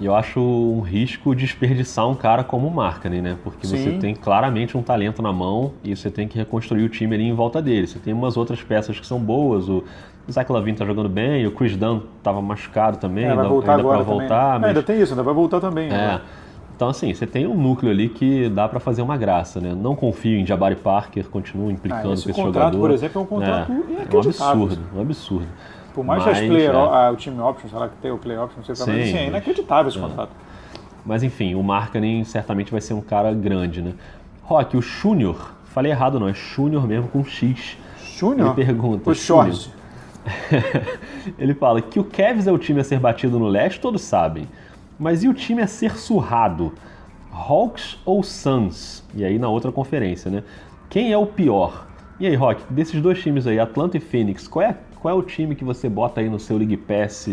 [0.01, 3.37] E eu acho um risco desperdiçar um cara como o Markkanen, né?
[3.43, 3.99] Porque você Sim.
[3.99, 7.35] tem claramente um talento na mão e você tem que reconstruir o time ali em
[7.35, 7.89] volta dele.
[7.89, 9.83] Você tem umas outras peças que são boas, o
[10.31, 13.73] Zach Lavine tá jogando bem, o Chris Dunn tava machucado também, É, vai ainda, voltar
[13.73, 14.69] ainda agora pra voltar, É, mas...
[14.69, 15.89] ainda tem isso, ainda vai voltar também.
[15.89, 15.91] É.
[15.91, 16.21] né?
[16.79, 19.75] Então, assim, você tem um núcleo ali que dá pra fazer uma graça, né?
[19.75, 22.79] Não confio em Jabari Parker, continuo implicando Ah, esse com esse contrato, jogador.
[22.79, 24.63] por exemplo, é um contrato é, um inacreditável.
[24.63, 25.49] absurdo, um absurdo.
[25.93, 26.77] Por mais que as player, é.
[26.77, 28.93] ah, o time option, sei lá que tem o play option, não sei o que,
[28.93, 30.31] mas Sim, assim, é inacreditável esse contrato.
[31.05, 33.95] Mas enfim, o Markkanen certamente vai ser um cara grande, né?
[34.45, 37.77] Rock, o Júnior, falei errado não, é Júnior mesmo com X.
[38.17, 38.55] Júnior?
[38.57, 39.69] Ele pergunta, O short.
[41.37, 44.47] Ele fala que o Cavs é o time a ser batido no leste, todos sabem.
[44.99, 46.73] Mas e o time a ser surrado?
[47.33, 49.05] Hawks ou Suns?
[49.15, 50.43] E aí na outra conferência, né?
[50.91, 51.87] Quem é o pior?
[52.19, 55.23] E aí, Rock, desses dois times aí, Atlanta e Phoenix, qual é, qual é o
[55.23, 57.29] time que você bota aí no seu League Pass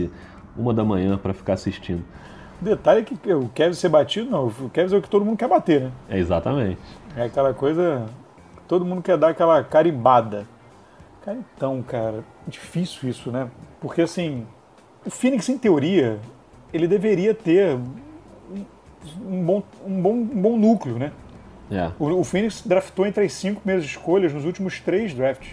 [0.56, 2.04] uma da manhã pra ficar assistindo?
[2.62, 4.48] O detalhe é que o Kevin ser batido, não.
[4.48, 5.92] O Kevin é o que todo mundo quer bater, né?
[6.08, 6.80] É exatamente.
[7.18, 8.06] É aquela coisa.
[8.68, 10.46] Todo mundo quer dar aquela carimbada.
[11.24, 13.50] Cara, então, cara, difícil isso, né?
[13.82, 14.46] Porque assim,
[15.06, 16.20] o Phoenix, em teoria,
[16.76, 17.76] ele deveria ter
[19.22, 21.12] um- bom, um bom, um bom núcleo, né?
[21.72, 25.50] É, O, o Phoenix draftou entre as cinco primeiras escolhas nos últimos três drafts.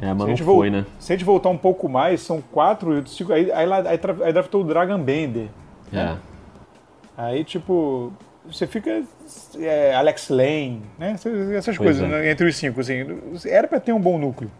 [0.00, 0.84] é mas não foi, né?
[0.98, 4.62] Se a gente voltar um pouco mais, são quatro, cinco, aí, aí, aí, aí draftou
[4.62, 5.48] o Dragon Bender.
[5.92, 6.16] É.
[7.16, 8.12] Aí, tipo,
[8.46, 9.02] você fica.
[9.58, 11.12] é, Alex Lane, né?
[11.12, 12.06] Essas, Pois coisas, é.
[12.06, 12.30] né?
[12.30, 12.80] entre os cinco.
[12.80, 12.94] Assim,
[13.46, 14.50] era pra ter um bom núcleo.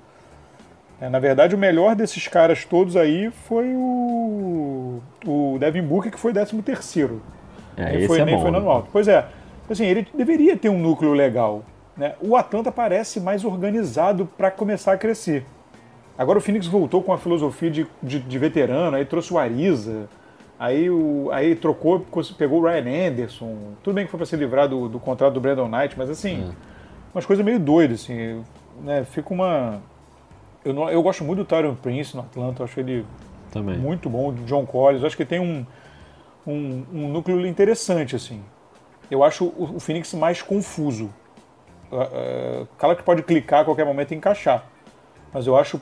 [1.01, 6.19] É, na verdade, o melhor desses caras todos aí foi o, o Devin Booker, que
[6.19, 7.23] foi 13 terceiro.
[7.77, 8.43] É, esse foi, é nem bom.
[8.43, 8.67] foi no né?
[8.67, 8.89] alto.
[8.93, 9.27] Pois é,
[9.71, 11.63] assim, ele deveria ter um núcleo legal.
[11.97, 12.15] Né?
[12.21, 15.45] O Atlanta parece mais organizado para começar a crescer.
[16.17, 20.09] Agora o Phoenix voltou com a filosofia de, de, de veterano, aí trouxe o Ariza,
[20.59, 22.05] aí, o, aí trocou,
[22.37, 23.57] pegou o Ryan Anderson.
[23.85, 26.53] Tudo bem que foi para se livrar do, do contrato do Brandon Knight, mas assim,
[27.15, 28.43] umas coisas meio doidas, assim,
[28.83, 29.05] né?
[29.05, 29.81] Fica uma.
[30.65, 33.05] Eu, não- eu gosto muito do Tyron Prince no Atlanta, acho ele
[33.53, 33.79] Também.
[33.79, 35.05] muito bom, do John Collins.
[35.05, 35.65] Acho que tem um,
[36.47, 38.43] um, um núcleo interessante, assim.
[39.11, 41.11] Eu acho o, o Phoenix mais confuso.
[41.91, 44.65] Ah, ah, Claro que pode clicar a qualquer momento e encaixar.
[45.33, 45.81] Mas eu acho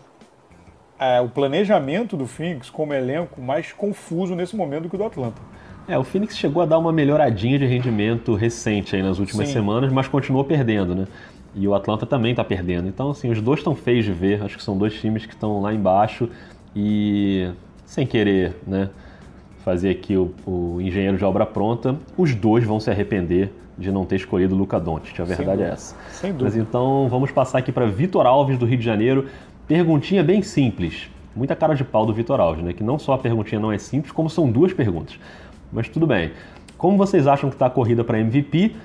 [0.99, 5.05] ah, o planejamento do Phoenix como elenco mais confuso nesse momento do que o do
[5.05, 5.41] Atlanta.
[5.89, 9.55] É, o Phoenix chegou a dar uma melhoradinha de rendimento recente aí nas últimas Sim.
[9.55, 11.07] semanas, mas continuou perdendo, né?
[11.57, 12.87] E o Atlanta também tá perdendo.
[12.87, 14.43] Então, assim, os dois estão feios de ver.
[14.43, 16.29] Acho que são dois times que estão lá embaixo
[16.75, 17.51] e,
[17.87, 18.91] sem querer, né,
[19.65, 24.05] fazer aqui o, o engenheiro de obra pronta, os dois vão se arrepender de não
[24.05, 25.19] ter escolhido o Luca Doncic.
[25.19, 25.97] A verdade é essa.
[26.11, 26.63] Sem Mas dúvida.
[26.63, 29.27] então vamos passar aqui para Vitor Alves do Rio de Janeiro.
[29.67, 31.11] Perguntinha bem simples.
[31.35, 32.73] Muita cara de pau do Vitor Alves, né?
[32.73, 35.19] Que não só a perguntinha não é simples, como são duas perguntas.
[35.73, 36.33] Mas tudo bem.
[36.79, 38.77] Como vocês acham que está a corrida para MVP?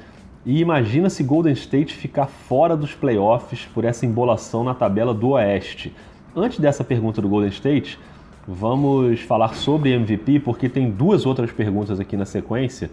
[0.46, 5.30] E imagina se Golden State ficar fora dos playoffs por essa embolação na tabela do
[5.30, 5.94] Oeste.
[6.36, 8.00] Antes dessa pergunta do Golden State,
[8.48, 12.90] vamos falar sobre MVP, porque tem duas outras perguntas aqui na sequência.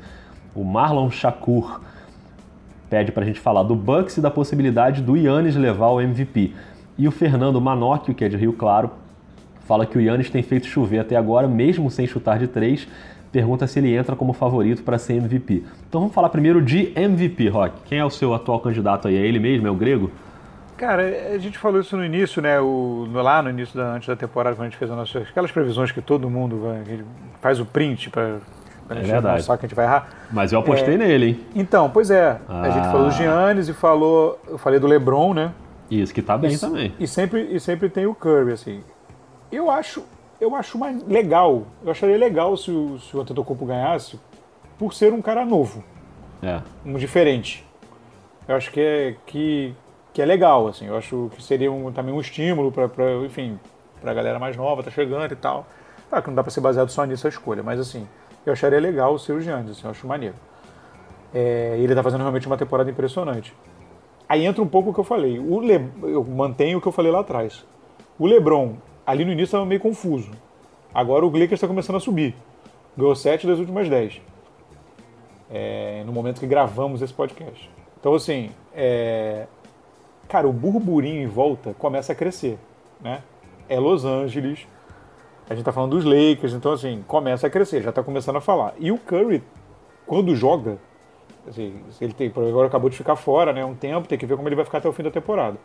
[0.54, 1.80] O Marlon Shakur
[2.90, 6.52] pede pra gente falar do Bucks e da possibilidade do Yannis levar o MVP.
[6.98, 8.90] E o Fernando Manocchio, que é de Rio Claro,
[9.66, 12.86] fala que o Yannis tem feito chover até agora, mesmo sem chutar de três.
[13.30, 15.62] Pergunta se ele entra como favorito para ser MVP.
[15.88, 17.74] Então vamos falar primeiro de MVP, Rock.
[17.84, 19.16] Quem é o seu atual candidato aí?
[19.16, 19.66] É ele mesmo?
[19.66, 20.10] É o grego?
[20.76, 21.02] Cara,
[21.34, 22.60] a gente falou isso no início, né?
[22.60, 25.28] O, no- lá no início da, antes da temporada, quando a gente fez as nossas,
[25.28, 26.82] aquelas previsões que todo mundo vai,
[27.40, 28.36] faz o print para
[28.88, 29.42] a gente verdade.
[29.42, 30.08] sabe que a gente vai errar.
[30.30, 30.96] Mas eu apostei É.
[30.96, 31.40] nele, hein?
[31.54, 32.38] Então, pois é.
[32.48, 32.70] A Ah.
[32.70, 34.40] gente falou do Giannis e falou.
[34.48, 35.50] Eu falei do LeBron, né?
[35.90, 36.92] Isso, que tá bem e, também.
[36.98, 38.80] E sempre, e sempre tem o Curry, assim.
[39.50, 40.04] Eu acho,
[40.40, 41.64] eu acho mais legal.
[41.82, 44.18] Eu acharia legal se o, se o Antetokounmpo ganhasse
[44.78, 45.82] por ser um cara novo.
[46.42, 46.60] É.
[46.84, 47.66] Um diferente.
[48.46, 49.74] Eu acho que é, que,
[50.12, 50.86] que é legal, assim.
[50.86, 52.88] Eu acho que seria um, também um estímulo para,
[53.24, 53.58] enfim,
[54.00, 55.66] pra galera mais nova, tá chegando e tal.
[56.08, 58.08] Claro que não dá para ser baseado só nisso a escolha, mas assim,
[58.46, 60.34] eu acharia legal o seu Giannis, assim, eu acho maneiro.
[61.34, 63.54] É, ele tá fazendo realmente uma temporada impressionante.
[64.26, 65.38] Aí entra um pouco o que eu falei.
[65.38, 65.90] O Le...
[66.02, 67.66] Eu mantenho o que eu falei lá atrás.
[68.18, 68.74] O LeBron,
[69.08, 70.30] ali no início, estava meio confuso.
[70.92, 72.34] Agora o Lakers está começando a subir.
[72.94, 74.20] Ganhou 7 das últimas 10.
[75.50, 77.70] É, no momento que gravamos esse podcast.
[77.98, 79.46] Então, assim, é...
[80.28, 82.58] cara, o burburinho em volta começa a crescer.
[83.00, 83.22] Né?
[83.66, 84.66] É Los Angeles,
[85.46, 88.42] a gente está falando dos Lakers, então, assim, começa a crescer, já está começando a
[88.42, 88.74] falar.
[88.78, 89.42] E o Curry,
[90.06, 90.76] quando joga,
[91.48, 93.64] assim, ele tem, agora acabou de ficar fora, né?
[93.64, 95.56] Um tempo, tem que ver como ele vai ficar até o fim da temporada.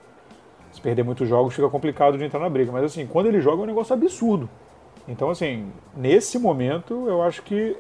[0.74, 2.72] Se perder muitos jogos, fica complicado de entrar na briga.
[2.72, 4.50] Mas, assim, quando ele joga é um negócio absurdo.
[5.08, 7.78] Então, assim, nesse momento, eu acho que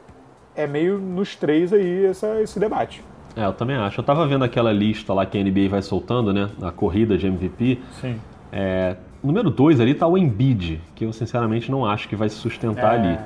[0.55, 3.03] é meio nos três aí essa, esse debate.
[3.35, 3.99] É, eu também acho.
[3.99, 6.49] Eu tava vendo aquela lista lá que a NBA vai soltando, né?
[6.61, 7.79] A corrida de MVP.
[7.99, 8.19] Sim.
[8.51, 12.35] É, número dois ali tá o Embiid, que eu sinceramente não acho que vai se
[12.35, 12.97] sustentar é.
[12.99, 13.19] ali.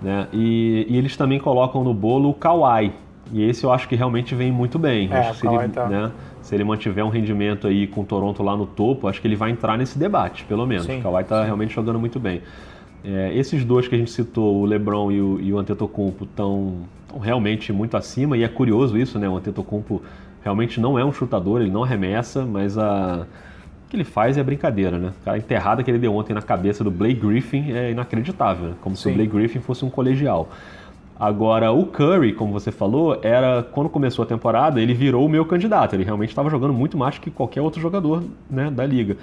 [0.00, 0.26] Né?
[0.32, 2.92] E, e, eles também colocam no bolo o Kawhi.
[3.32, 5.08] E esse eu acho que realmente vem muito bem.
[5.12, 5.86] É, acho ele, tá.
[5.86, 6.10] né,
[6.42, 9.36] se ele mantiver um rendimento aí com o Toronto lá no topo, acho que ele
[9.36, 10.86] vai entrar nesse debate, pelo menos.
[10.86, 11.44] Sim, o Kawhi tá sim.
[11.46, 12.42] realmente jogando muito bem.
[13.04, 16.78] É, esses dois que a gente citou, o LeBron e o, e o Antetokounmpo, estão
[17.20, 18.36] realmente muito acima.
[18.36, 19.28] E é curioso isso, né?
[19.28, 20.02] O Antetokounmpo
[20.42, 23.26] realmente não é um chutador, ele não arremessa, mas a
[23.86, 25.12] o que ele faz é brincadeira, né?
[25.26, 28.74] A enterrada que ele deu ontem na cabeça do Blake Griffin é inacreditável, né?
[28.80, 29.02] como Sim.
[29.02, 30.48] se o Blake Griffin fosse um colegial.
[31.18, 35.44] Agora, o Curry, como você falou, era quando começou a temporada, ele virou o meu
[35.44, 35.94] candidato.
[35.94, 39.16] Ele realmente estava jogando muito mais que qualquer outro jogador né, da liga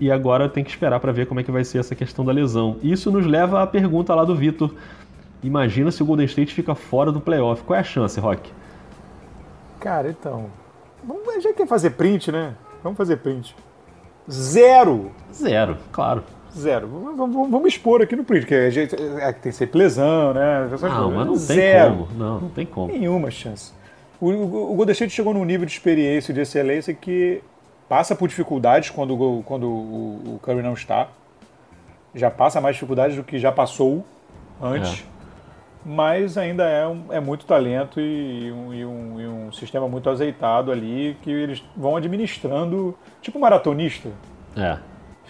[0.00, 2.32] e agora tem que esperar para ver como é que vai ser essa questão da
[2.32, 2.76] lesão.
[2.82, 4.74] Isso nos leva à pergunta lá do Vitor.
[5.42, 7.62] Imagina se o Golden State fica fora do playoff.
[7.62, 8.50] Qual é a chance, Rock?
[9.80, 10.46] Cara, então.
[11.02, 12.54] Vamos, já quer fazer print, né?
[12.82, 13.54] Vamos fazer print.
[14.30, 15.12] Zero!
[15.32, 16.24] Zero, claro.
[16.56, 16.86] Zero.
[16.88, 20.68] Vamos, vamos expor aqui no print, porque a gente, é, tem sempre lesão, né?
[20.80, 21.90] Não, mas não Zero.
[21.90, 22.18] tem como.
[22.18, 22.92] Não, não tem como.
[22.92, 23.72] Nenhuma chance.
[24.20, 27.42] O, o, o Golden State chegou num nível de experiência e de excelência que
[27.88, 31.08] passa por dificuldades quando, quando o, Curry não está.
[32.14, 34.04] Já passa mais dificuldades do que já passou
[34.62, 35.00] antes.
[35.10, 35.14] É.
[35.84, 40.08] Mas ainda é, um, é muito talento e um, e, um, e um sistema muito
[40.08, 44.08] azeitado ali que eles vão administrando, tipo maratonista.
[44.56, 44.78] É.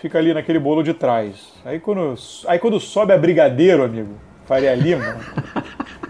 [0.05, 1.55] Fica ali naquele bolo de trás.
[1.65, 2.15] Aí quando,
[2.47, 5.17] aí quando sobe a Brigadeiro, amigo, Faria Lima,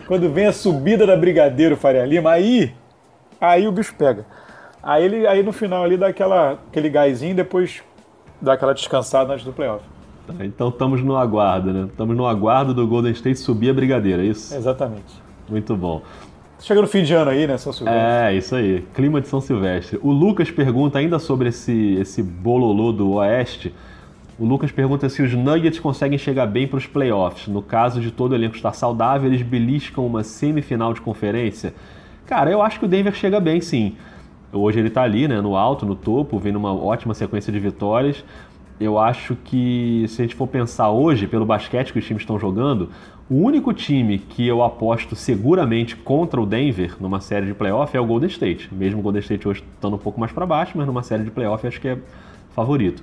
[0.09, 2.75] quando vem a subida da Brigadeiro Faria Lima, aí,
[3.41, 4.27] aí o bicho pega.
[4.83, 7.85] Aí, ele, aí no final ali dá aquela, aquele gásinho e depois
[8.43, 9.85] dá aquela descansada antes do playoff.
[10.41, 11.87] Então estamos no aguardo, né?
[11.89, 14.57] Estamos no aguardo do Golden State subir a brigadeira, é isso?
[14.57, 15.23] Exatamente.
[15.49, 16.03] Muito bom.
[16.65, 18.03] Chega no fim de ano aí, né, São Silvestre?
[18.03, 18.83] É, isso aí.
[18.95, 20.01] Clima de São Silvestre.
[20.03, 23.75] O Lucas pergunta ainda sobre esse, esse bololô do Oeste.
[24.39, 27.49] O Lucas pergunta se os Nuggets conseguem chegar bem para os playoffs.
[27.49, 31.75] No caso de todo o elenco estar saudável, eles beliscam uma semifinal de conferência.
[32.25, 33.97] Cara, eu acho que o Denver chega bem, sim.
[34.51, 38.25] Hoje ele está ali, né, no alto, no topo, vem numa ótima sequência de vitórias.
[38.81, 42.39] Eu acho que se a gente for pensar hoje, pelo basquete que os times estão
[42.39, 42.89] jogando,
[43.29, 48.01] o único time que eu aposto seguramente contra o Denver numa série de playoff é
[48.01, 48.69] o Golden State.
[48.73, 51.31] Mesmo o Golden State hoje estando um pouco mais para baixo, mas numa série de
[51.31, 51.99] playoff acho que é
[52.55, 53.03] favorito.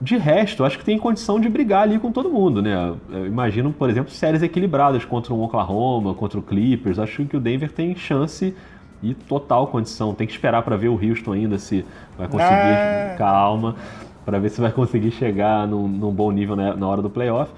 [0.00, 2.92] De resto, acho que tem condição de brigar ali com todo mundo, né?
[3.08, 6.98] Eu imagino, por exemplo, séries equilibradas contra o Oklahoma, contra o Clippers.
[6.98, 8.52] Acho que o Denver tem chance
[9.00, 10.12] e total condição.
[10.12, 11.84] Tem que esperar para ver o Houston ainda se
[12.18, 12.50] vai conseguir.
[12.50, 13.14] Ah.
[13.16, 13.76] Calma,
[14.24, 17.52] para ver se vai conseguir chegar num, num bom nível na, na, hora do playoff.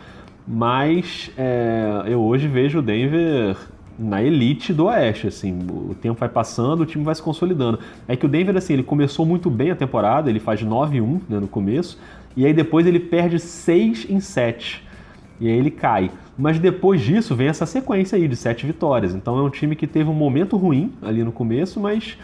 [0.46, 3.57] Mas é, eu hoje vejo o Denver
[3.98, 7.78] na elite do Oeste, assim, o tempo vai passando, o time vai se consolidando.
[8.09, 11.38] É que o Denver, assim, ele começou muito bem a temporada, ele faz 9-1 né,
[11.38, 11.98] no começo,
[12.37, 14.83] e aí depois ele perde 6 em 7,
[15.40, 16.11] e aí ele cai.
[16.37, 19.14] Mas depois disso vem essa sequência aí de sete vitórias.
[19.14, 22.18] Então é um time que teve um momento ruim ali no começo, mas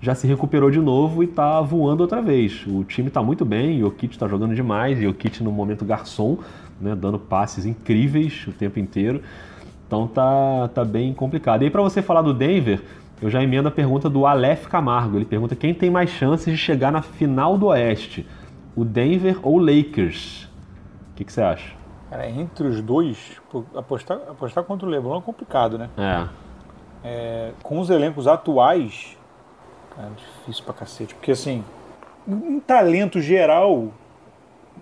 [0.00, 2.64] já se recuperou de novo e está voando outra vez.
[2.66, 5.84] O time está muito bem, o Jokic está jogando demais, e o Jokic no momento
[5.84, 6.38] garçom,
[6.80, 9.22] né, dando passes incríveis o tempo inteiro.
[9.86, 11.62] Então tá, tá bem complicado.
[11.62, 12.82] E aí para você falar do Denver,
[13.20, 15.16] eu já emendo a pergunta do Aleph Camargo.
[15.16, 18.26] Ele pergunta quem tem mais chances de chegar na final do Oeste,
[18.74, 20.44] o Denver ou o Lakers?
[21.12, 21.72] O que, que você acha?
[22.10, 23.40] Cara, entre os dois,
[23.74, 25.88] apostar, apostar contra o LeBron é complicado, né?
[25.96, 26.28] É.
[27.04, 29.16] é com os elencos atuais,
[29.96, 31.14] cara, difícil pra cacete.
[31.14, 31.64] Porque, assim,
[32.26, 33.92] um talento geral,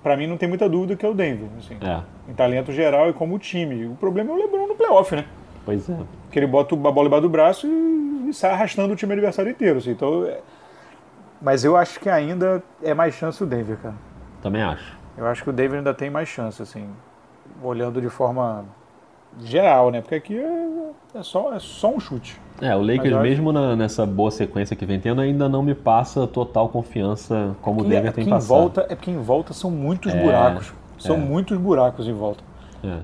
[0.02, 1.48] para mim não tem muita dúvida que é o Denver.
[1.58, 1.76] Assim.
[1.80, 2.02] É.
[2.30, 3.86] Em talento geral e como time.
[3.86, 5.24] O problema é o LeBron no playoff, né?
[5.64, 5.96] Pois é.
[6.30, 9.50] Que ele bota a bola embaixo do braço e, e sai arrastando o time adversário
[9.50, 9.78] inteiro.
[9.78, 9.90] Assim.
[9.90, 10.40] Então, é...
[11.40, 13.94] Mas eu acho que ainda é mais chance o Denver, cara.
[14.42, 14.98] Também acho.
[15.16, 16.88] Eu acho que o Denver ainda tem mais chance, assim,
[17.62, 18.64] olhando de forma
[19.44, 20.00] geral, né?
[20.00, 22.40] Porque aqui é, é só, é só um chute.
[22.60, 26.26] É, o Lakers, mesmo na, nessa boa sequência que vem tendo, ainda não me passa
[26.26, 28.48] total confiança como o Denver é, tem passado.
[28.48, 30.72] Volta, é porque em volta são muitos é, buracos.
[30.98, 31.18] São é.
[31.18, 32.44] muitos buracos em volta.
[32.84, 32.98] É.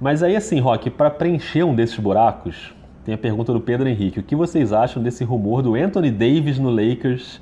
[0.00, 4.20] Mas aí, assim, Rock, para preencher um desses buracos, tem a pergunta do Pedro Henrique.
[4.20, 7.40] O que vocês acham desse rumor do Anthony Davis no Lakers?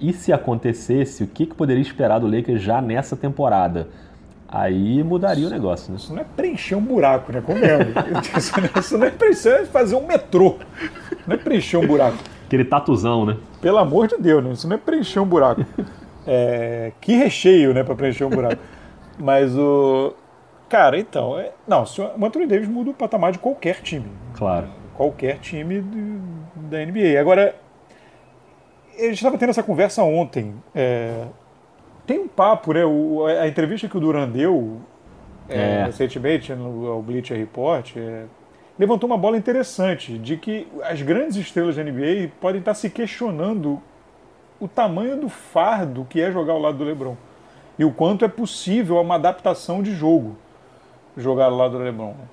[0.00, 3.88] E se acontecesse, o que, que poderia esperar do Lakers já nessa temporada?
[4.50, 5.98] Aí mudaria isso, o negócio, né?
[5.98, 7.42] Isso não é preencher um buraco, né?
[7.42, 7.92] Comendo.
[8.80, 10.56] isso não é preencher, é fazer um metrô.
[11.26, 12.16] Não é preencher um buraco.
[12.46, 13.36] Aquele tatuzão, né?
[13.60, 14.52] Pelo amor de Deus, né?
[14.52, 15.64] Isso não é preencher um buraco.
[16.26, 18.60] É, que recheio, né, para preencher um buraco.
[19.18, 20.14] Mas o.
[20.68, 21.38] Cara, então.
[21.38, 21.52] É...
[21.66, 24.06] Não, o Anthony Davis muda o patamar de qualquer time.
[24.34, 24.68] Claro.
[24.94, 25.82] Qualquer time
[26.54, 27.20] da NBA.
[27.20, 27.54] Agora,
[28.98, 30.54] a gente estava tendo essa conversa ontem.
[30.74, 31.24] É,
[32.08, 32.86] tem um papo, né?
[32.86, 34.80] O, a entrevista que o Duran deu
[35.46, 35.84] é, é.
[35.84, 38.24] recentemente no Bleacher Report é,
[38.78, 43.78] levantou uma bola interessante de que as grandes estrelas da NBA podem estar se questionando
[44.58, 47.14] o tamanho do fardo que é jogar ao lado do LeBron
[47.78, 50.34] e o quanto é possível uma adaptação de jogo
[51.14, 52.12] jogar ao lado do LeBron.
[52.12, 52.24] Né?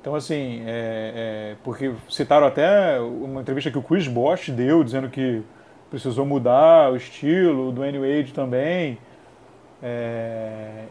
[0.00, 5.10] Então, assim, é, é, porque citaram até uma entrevista que o Chris Bosh deu, dizendo
[5.10, 5.42] que
[5.90, 8.98] precisou mudar o estilo, do Wade também,
[9.82, 10.84] é...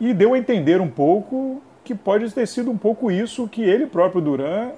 [0.00, 3.86] E deu a entender um pouco que pode ter sido um pouco isso que ele
[3.86, 4.70] próprio, Duran,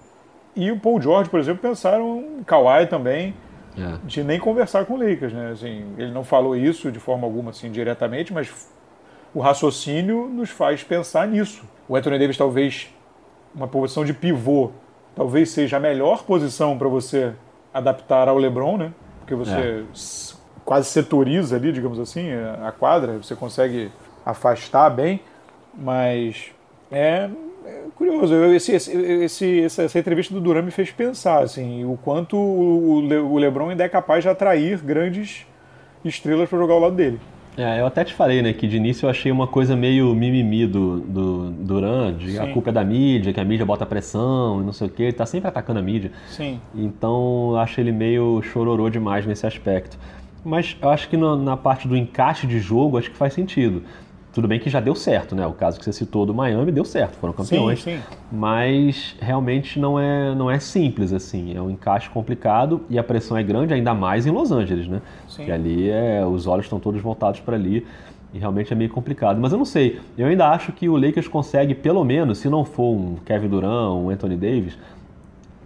[0.57, 3.35] e o Paul George, por exemplo, pensaram, Kawhi também,
[3.77, 3.98] é.
[4.05, 5.33] de nem conversar com o Lakers.
[5.33, 5.50] Né?
[5.50, 8.68] Assim, ele não falou isso de forma alguma assim, diretamente, mas
[9.35, 11.64] o raciocínio nos faz pensar nisso.
[11.88, 12.88] O Anthony Davis talvez
[13.55, 14.70] uma posição de pivô
[15.14, 17.33] talvez seja a melhor posição para você
[17.72, 18.92] adaptar ao LeBron, né?
[19.20, 19.83] Porque você é
[20.64, 23.90] quase setoriza ali, digamos assim, a quadra, você consegue
[24.24, 25.20] afastar bem,
[25.77, 26.46] mas
[26.90, 27.29] é,
[27.66, 28.33] é curioso.
[28.33, 32.98] Eu, esse, esse, essa, essa, entrevista do Duran me fez pensar assim, o quanto o,
[32.98, 35.46] o LeBron ainda é capaz de atrair grandes
[36.05, 37.20] estrelas para jogar ao lado dele.
[37.57, 40.66] É, eu até te falei, né, que de início eu achei uma coisa meio mimimi
[40.66, 42.38] do, do Duran, de Sim.
[42.40, 45.05] a culpa é da mídia, que a mídia bota pressão e não sei o que,
[45.05, 46.11] ele tá sempre atacando a mídia.
[46.31, 46.61] Sim.
[46.74, 49.96] Então eu acho ele meio chororô demais nesse aspecto
[50.44, 53.83] mas eu acho que na, na, parte do encaixe de jogo, acho que faz sentido.
[54.33, 55.46] Tudo bem que já deu certo, né?
[55.46, 57.83] O caso que você citou do Miami deu certo, foram campeões.
[57.83, 58.02] Sim, sim.
[58.33, 61.57] Mas realmente não é, não é simples assim.
[61.57, 65.00] É um encaixe complicado e a pressão é grande, ainda mais em Los Angeles, né?
[65.28, 65.44] Sim.
[65.44, 67.87] Que ali é, os olhos estão todos voltados para ali
[68.35, 69.40] e realmente é meio complicado.
[69.40, 70.00] Mas eu não sei.
[70.18, 73.92] Eu ainda acho que o Lakers consegue, pelo menos, se não for um Kevin Durant,
[73.92, 74.76] um Anthony Davis,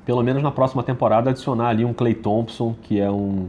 [0.05, 3.49] pelo menos na próxima temporada adicionar ali um Clay Thompson, que é um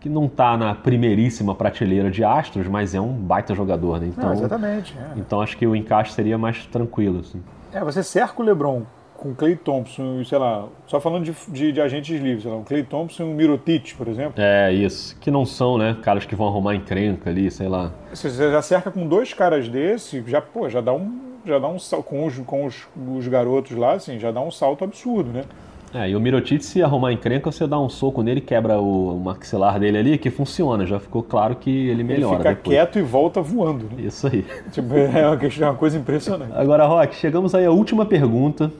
[0.00, 4.06] que não está na primeiríssima prateleira de astros, mas é um baita jogador, né?
[4.08, 4.96] Então, exatamente.
[4.98, 5.18] É.
[5.18, 7.20] Então acho que o encaixe seria mais tranquilo.
[7.20, 7.42] Assim.
[7.72, 8.82] É, você cerca o LeBron
[9.20, 12.64] com Clay Thompson, sei lá, só falando de, de, de agentes livres, sei lá, um
[12.64, 14.32] Clay Thompson e um Mirotic, por exemplo.
[14.38, 15.14] É, isso.
[15.20, 17.92] Que não são, né, caras que vão arrumar encrenca ali, sei lá.
[18.12, 21.76] Você já cerca com dois caras desse, já, pô, já dá um, já dá um
[22.02, 25.44] com os, com os, os garotos lá, assim, já dá um salto absurdo, né?
[25.92, 29.78] É, e o Mirotic, se arrumar encrenca, você dá um soco nele, quebra o, maxilar
[29.80, 30.86] dele ali, que funciona.
[30.86, 32.34] Já ficou claro que ele melhora.
[32.34, 32.76] Ele fica depois.
[32.76, 33.86] quieto e volta voando.
[33.86, 34.04] Né?
[34.04, 34.44] Isso aí.
[34.70, 36.52] Tipo, é, uma, é uma coisa impressionante.
[36.54, 38.70] Agora, Rock, chegamos aí à última pergunta,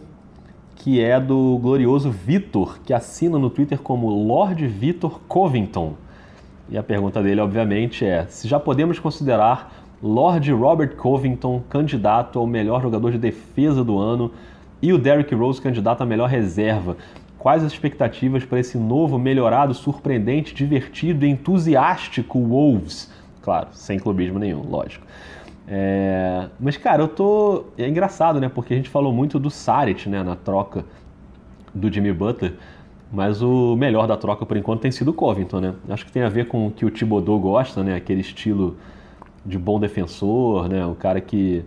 [0.77, 5.95] que é do glorioso Vitor, que assina no Twitter como Lord Vitor Covington.
[6.69, 12.47] E a pergunta dele, obviamente, é: se já podemos considerar Lord Robert Covington candidato ao
[12.47, 14.31] melhor jogador de defesa do ano
[14.83, 16.97] e o Derrick Rose candidato a melhor reserva.
[17.39, 23.11] Quais as expectativas para esse novo, melhorado, surpreendente, divertido e entusiástico Wolves?
[23.43, 25.07] Claro, sem clubismo nenhum, lógico.
[25.67, 26.49] É...
[26.59, 27.65] Mas, cara, eu tô.
[27.79, 28.49] É engraçado, né?
[28.49, 30.23] Porque a gente falou muito do Saric, né?
[30.23, 30.85] Na troca
[31.75, 32.55] do Jimmy Butler.
[33.13, 35.75] Mas o melhor da troca, por enquanto, tem sido o Covington, né?
[35.89, 37.95] Acho que tem a ver com o que o Thibodeau gosta, né?
[37.95, 38.77] Aquele estilo
[39.45, 40.85] de bom defensor, né?
[40.87, 41.65] O cara que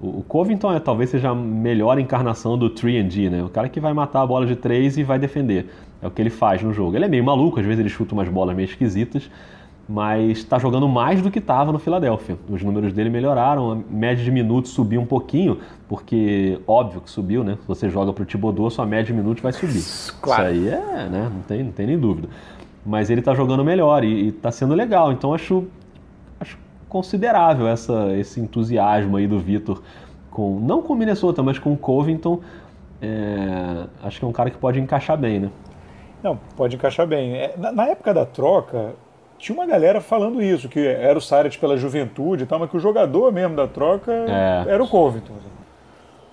[0.00, 3.42] o Covington é, talvez seja a melhor encarnação do 3D, né?
[3.42, 5.68] O cara que vai matar a bola de 3 e vai defender.
[6.00, 6.96] É o que ele faz no jogo.
[6.96, 9.28] Ele é meio maluco, às vezes ele chuta umas bolas meio esquisitas,
[9.88, 12.38] mas está jogando mais do que estava no Philadelphia.
[12.48, 17.42] Os números dele melhoraram, a média de minutos subiu um pouquinho, porque óbvio que subiu,
[17.42, 17.56] né?
[17.60, 19.82] Se você joga para o Thibodeau, sua média de minutos vai subir.
[20.20, 20.54] Claro.
[20.54, 21.30] Isso aí é, né?
[21.34, 22.28] Não tem, não tem nem dúvida.
[22.86, 25.10] Mas ele está jogando melhor e está sendo legal.
[25.10, 25.66] Então acho
[26.88, 29.82] considerável essa, esse entusiasmo aí do Vitor,
[30.30, 32.40] com, não com o Minnesota, mas com o Covington.
[33.02, 35.50] é, acho que é um cara que pode encaixar bem, né?
[36.22, 37.34] Não, pode encaixar bem.
[37.34, 38.94] É, na, na, época da troca,
[39.38, 42.76] tinha uma galera falando isso, que era o Saric pela juventude e tal, mas que
[42.76, 44.64] o jogador mesmo da troca é.
[44.72, 45.34] era o Covington.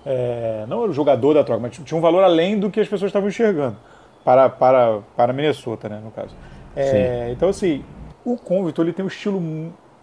[0.04, 2.88] É, não era o jogador da troca, mas tinha um valor além do que as
[2.88, 3.76] pessoas estavam enxergando
[4.24, 6.34] para, para, para Minnesota, né, no caso.
[6.74, 7.84] É, então, assim,
[8.24, 9.40] o Covington ele tem um estilo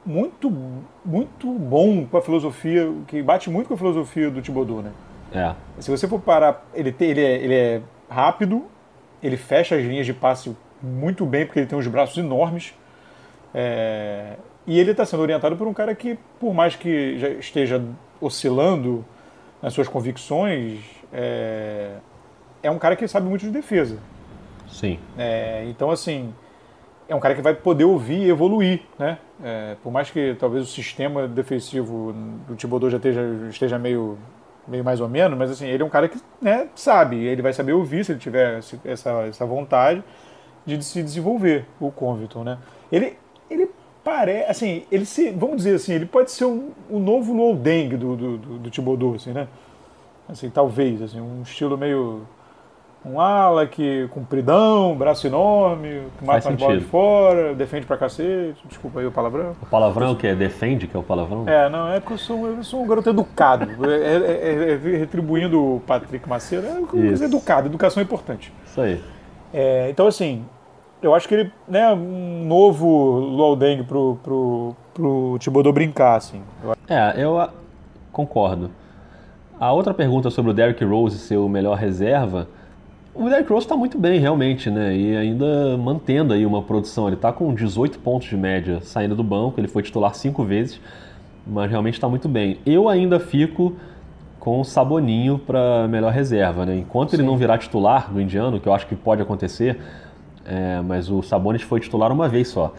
[0.05, 0.51] muito,
[1.03, 4.91] muito bom com a filosofia, que bate muito com a filosofia do Thibodeau, né?
[5.33, 5.55] É.
[5.79, 8.65] Se você for parar, ele, tem, ele, é, ele é rápido,
[9.21, 12.73] ele fecha as linhas de passe muito bem, porque ele tem uns braços enormes.
[13.53, 14.35] É,
[14.67, 17.83] e ele está sendo orientado por um cara que, por mais que já esteja
[18.21, 19.03] oscilando
[19.61, 20.79] nas suas convicções,
[21.11, 21.95] é,
[22.61, 23.97] é um cara que sabe muito de defesa.
[24.67, 24.99] Sim.
[25.17, 26.33] É, então, assim,
[27.13, 29.19] é um cara que vai poder ouvir e evoluir, né?
[29.43, 32.11] É, por mais que talvez o sistema defensivo
[32.47, 34.17] do Thibodeau já esteja, esteja meio,
[34.67, 37.53] meio mais ou menos, mas assim, ele é um cara que né, sabe, ele vai
[37.53, 40.03] saber ouvir se ele tiver essa, essa vontade
[40.65, 42.57] de se desenvolver, o Conviton, né?
[42.91, 43.15] Ele,
[43.47, 43.69] ele
[44.03, 48.15] parece, assim, ele se, vamos dizer assim, ele pode ser um, um novo Loldeng do,
[48.15, 49.47] do, do, do Thibodeau, assim, né?
[50.27, 52.25] Assim, talvez, assim, um estilo meio
[53.05, 58.61] um ala que compridão, braço enorme, que mata as bolas de fora, defende pra cacete.
[58.65, 59.55] Desculpa aí o palavrão.
[59.61, 60.33] O palavrão é o que?
[60.33, 61.47] Defende, que é o palavrão?
[61.47, 63.67] É, não, é porque eu sou, eu sou um garoto educado.
[63.85, 68.53] é, é, é, é retribuindo o Patrick Macedo, é coisa educado, educação é importante.
[68.65, 69.01] Isso aí.
[69.53, 70.45] É, então, assim,
[71.01, 76.41] eu acho que ele, né, um novo Loldeng pro, pro, pro Thibodeau brincar, assim.
[76.87, 77.49] É, eu
[78.11, 78.71] concordo.
[79.59, 82.47] A outra pergunta sobre o Derrick Rose ser o melhor reserva
[83.15, 84.95] o Derrick Rose está muito bem, realmente, né?
[84.95, 87.07] E ainda mantendo aí uma produção.
[87.07, 89.59] Ele está com 18 pontos de média saindo do banco.
[89.59, 90.81] Ele foi titular cinco vezes,
[91.45, 92.57] mas realmente está muito bem.
[92.65, 93.75] Eu ainda fico
[94.39, 96.75] com o Saboninho para melhor reserva, né?
[96.75, 97.17] Enquanto Sim.
[97.17, 99.79] ele não virar titular do Indiano, que eu acho que pode acontecer,
[100.45, 102.73] é, mas o Sabonis foi titular uma vez só.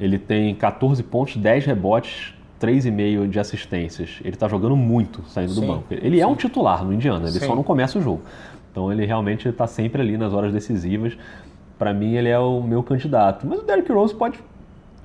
[0.00, 4.18] Ele tem 14 pontos, 10 rebotes, 3,5 de assistências.
[4.20, 5.60] Ele está jogando muito saindo Sim.
[5.60, 5.84] do banco.
[5.90, 6.22] Ele Sim.
[6.22, 8.22] é um titular no Indiana, ele só não começa o jogo.
[8.70, 11.16] Então ele realmente está sempre ali nas horas decisivas.
[11.78, 13.46] Para mim ele é o meu candidato.
[13.46, 14.38] Mas o Derrick Rose pode.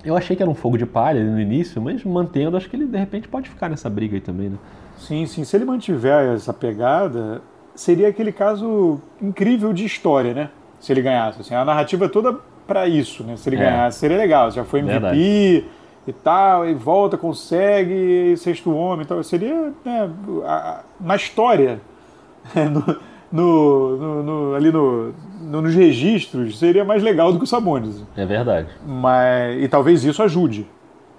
[0.03, 2.85] Eu achei que era um fogo de palha no início, mas mantendo, acho que ele
[2.85, 4.57] de repente pode ficar nessa briga aí também, né?
[4.97, 5.43] Sim, sim.
[5.43, 7.41] Se ele mantiver essa pegada,
[7.73, 10.49] seria aquele caso incrível de história, né?
[10.79, 11.41] Se ele ganhasse.
[11.41, 12.37] Assim, a narrativa é toda
[12.67, 13.35] para isso, né?
[13.37, 13.59] Se ele é.
[13.59, 14.51] ganhasse, seria legal.
[14.51, 15.65] Já foi MVP Verdade.
[16.07, 19.23] e tal, e volta, consegue, sexto homem e tal.
[19.23, 20.09] Seria, né,
[20.45, 21.81] a, na história.
[22.53, 28.03] no, no, no, no ali no, nos registros, seria mais legal do que o Sabonis.
[28.15, 28.69] É verdade.
[28.85, 30.65] Mas, e talvez isso ajude,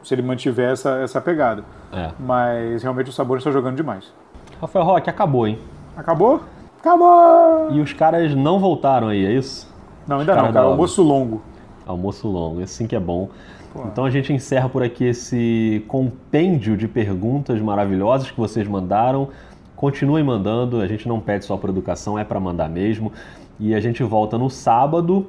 [0.02, 1.62] se ele mantiver essa, essa pegada.
[1.92, 2.10] É.
[2.18, 4.12] Mas realmente o Sabonis está jogando demais.
[4.60, 5.58] Rafael Roque, acabou, hein?
[5.96, 6.40] Acabou?
[6.80, 7.72] Acabou!
[7.72, 9.72] E os caras não voltaram aí, é isso?
[10.06, 10.66] Não, ainda não, cara.
[10.66, 11.42] Almoço longo.
[11.86, 13.28] Almoço longo, assim que é bom.
[13.72, 13.82] Pô.
[13.92, 19.28] Então a gente encerra por aqui esse compêndio de perguntas maravilhosas que vocês mandaram.
[19.77, 23.12] Continuem mandando, a gente não pede só por educação, é para mandar mesmo.
[23.61, 25.27] E a gente volta no sábado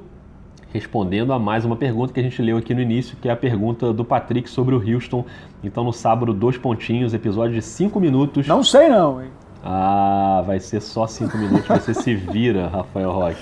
[0.72, 3.36] respondendo a mais uma pergunta que a gente leu aqui no início, que é a
[3.36, 5.24] pergunta do Patrick sobre o Houston.
[5.62, 8.46] Então no sábado, dois pontinhos, episódio de cinco minutos.
[8.46, 9.28] Não sei não, hein?
[9.64, 13.36] Ah, vai ser só cinco minutos, você se vira, Rafael Roque.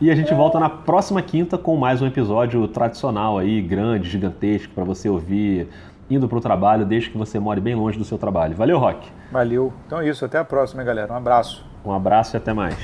[0.00, 4.72] E a gente volta na próxima quinta com mais um episódio tradicional aí, grande, gigantesco,
[4.74, 5.68] para você ouvir
[6.10, 8.56] indo para o trabalho, desde que você more bem longe do seu trabalho.
[8.56, 9.08] Valeu, Rock.
[9.30, 9.72] Valeu.
[9.86, 11.12] Então é isso, até a próxima, galera.
[11.12, 11.64] Um abraço.
[11.84, 12.76] Um abraço e até mais.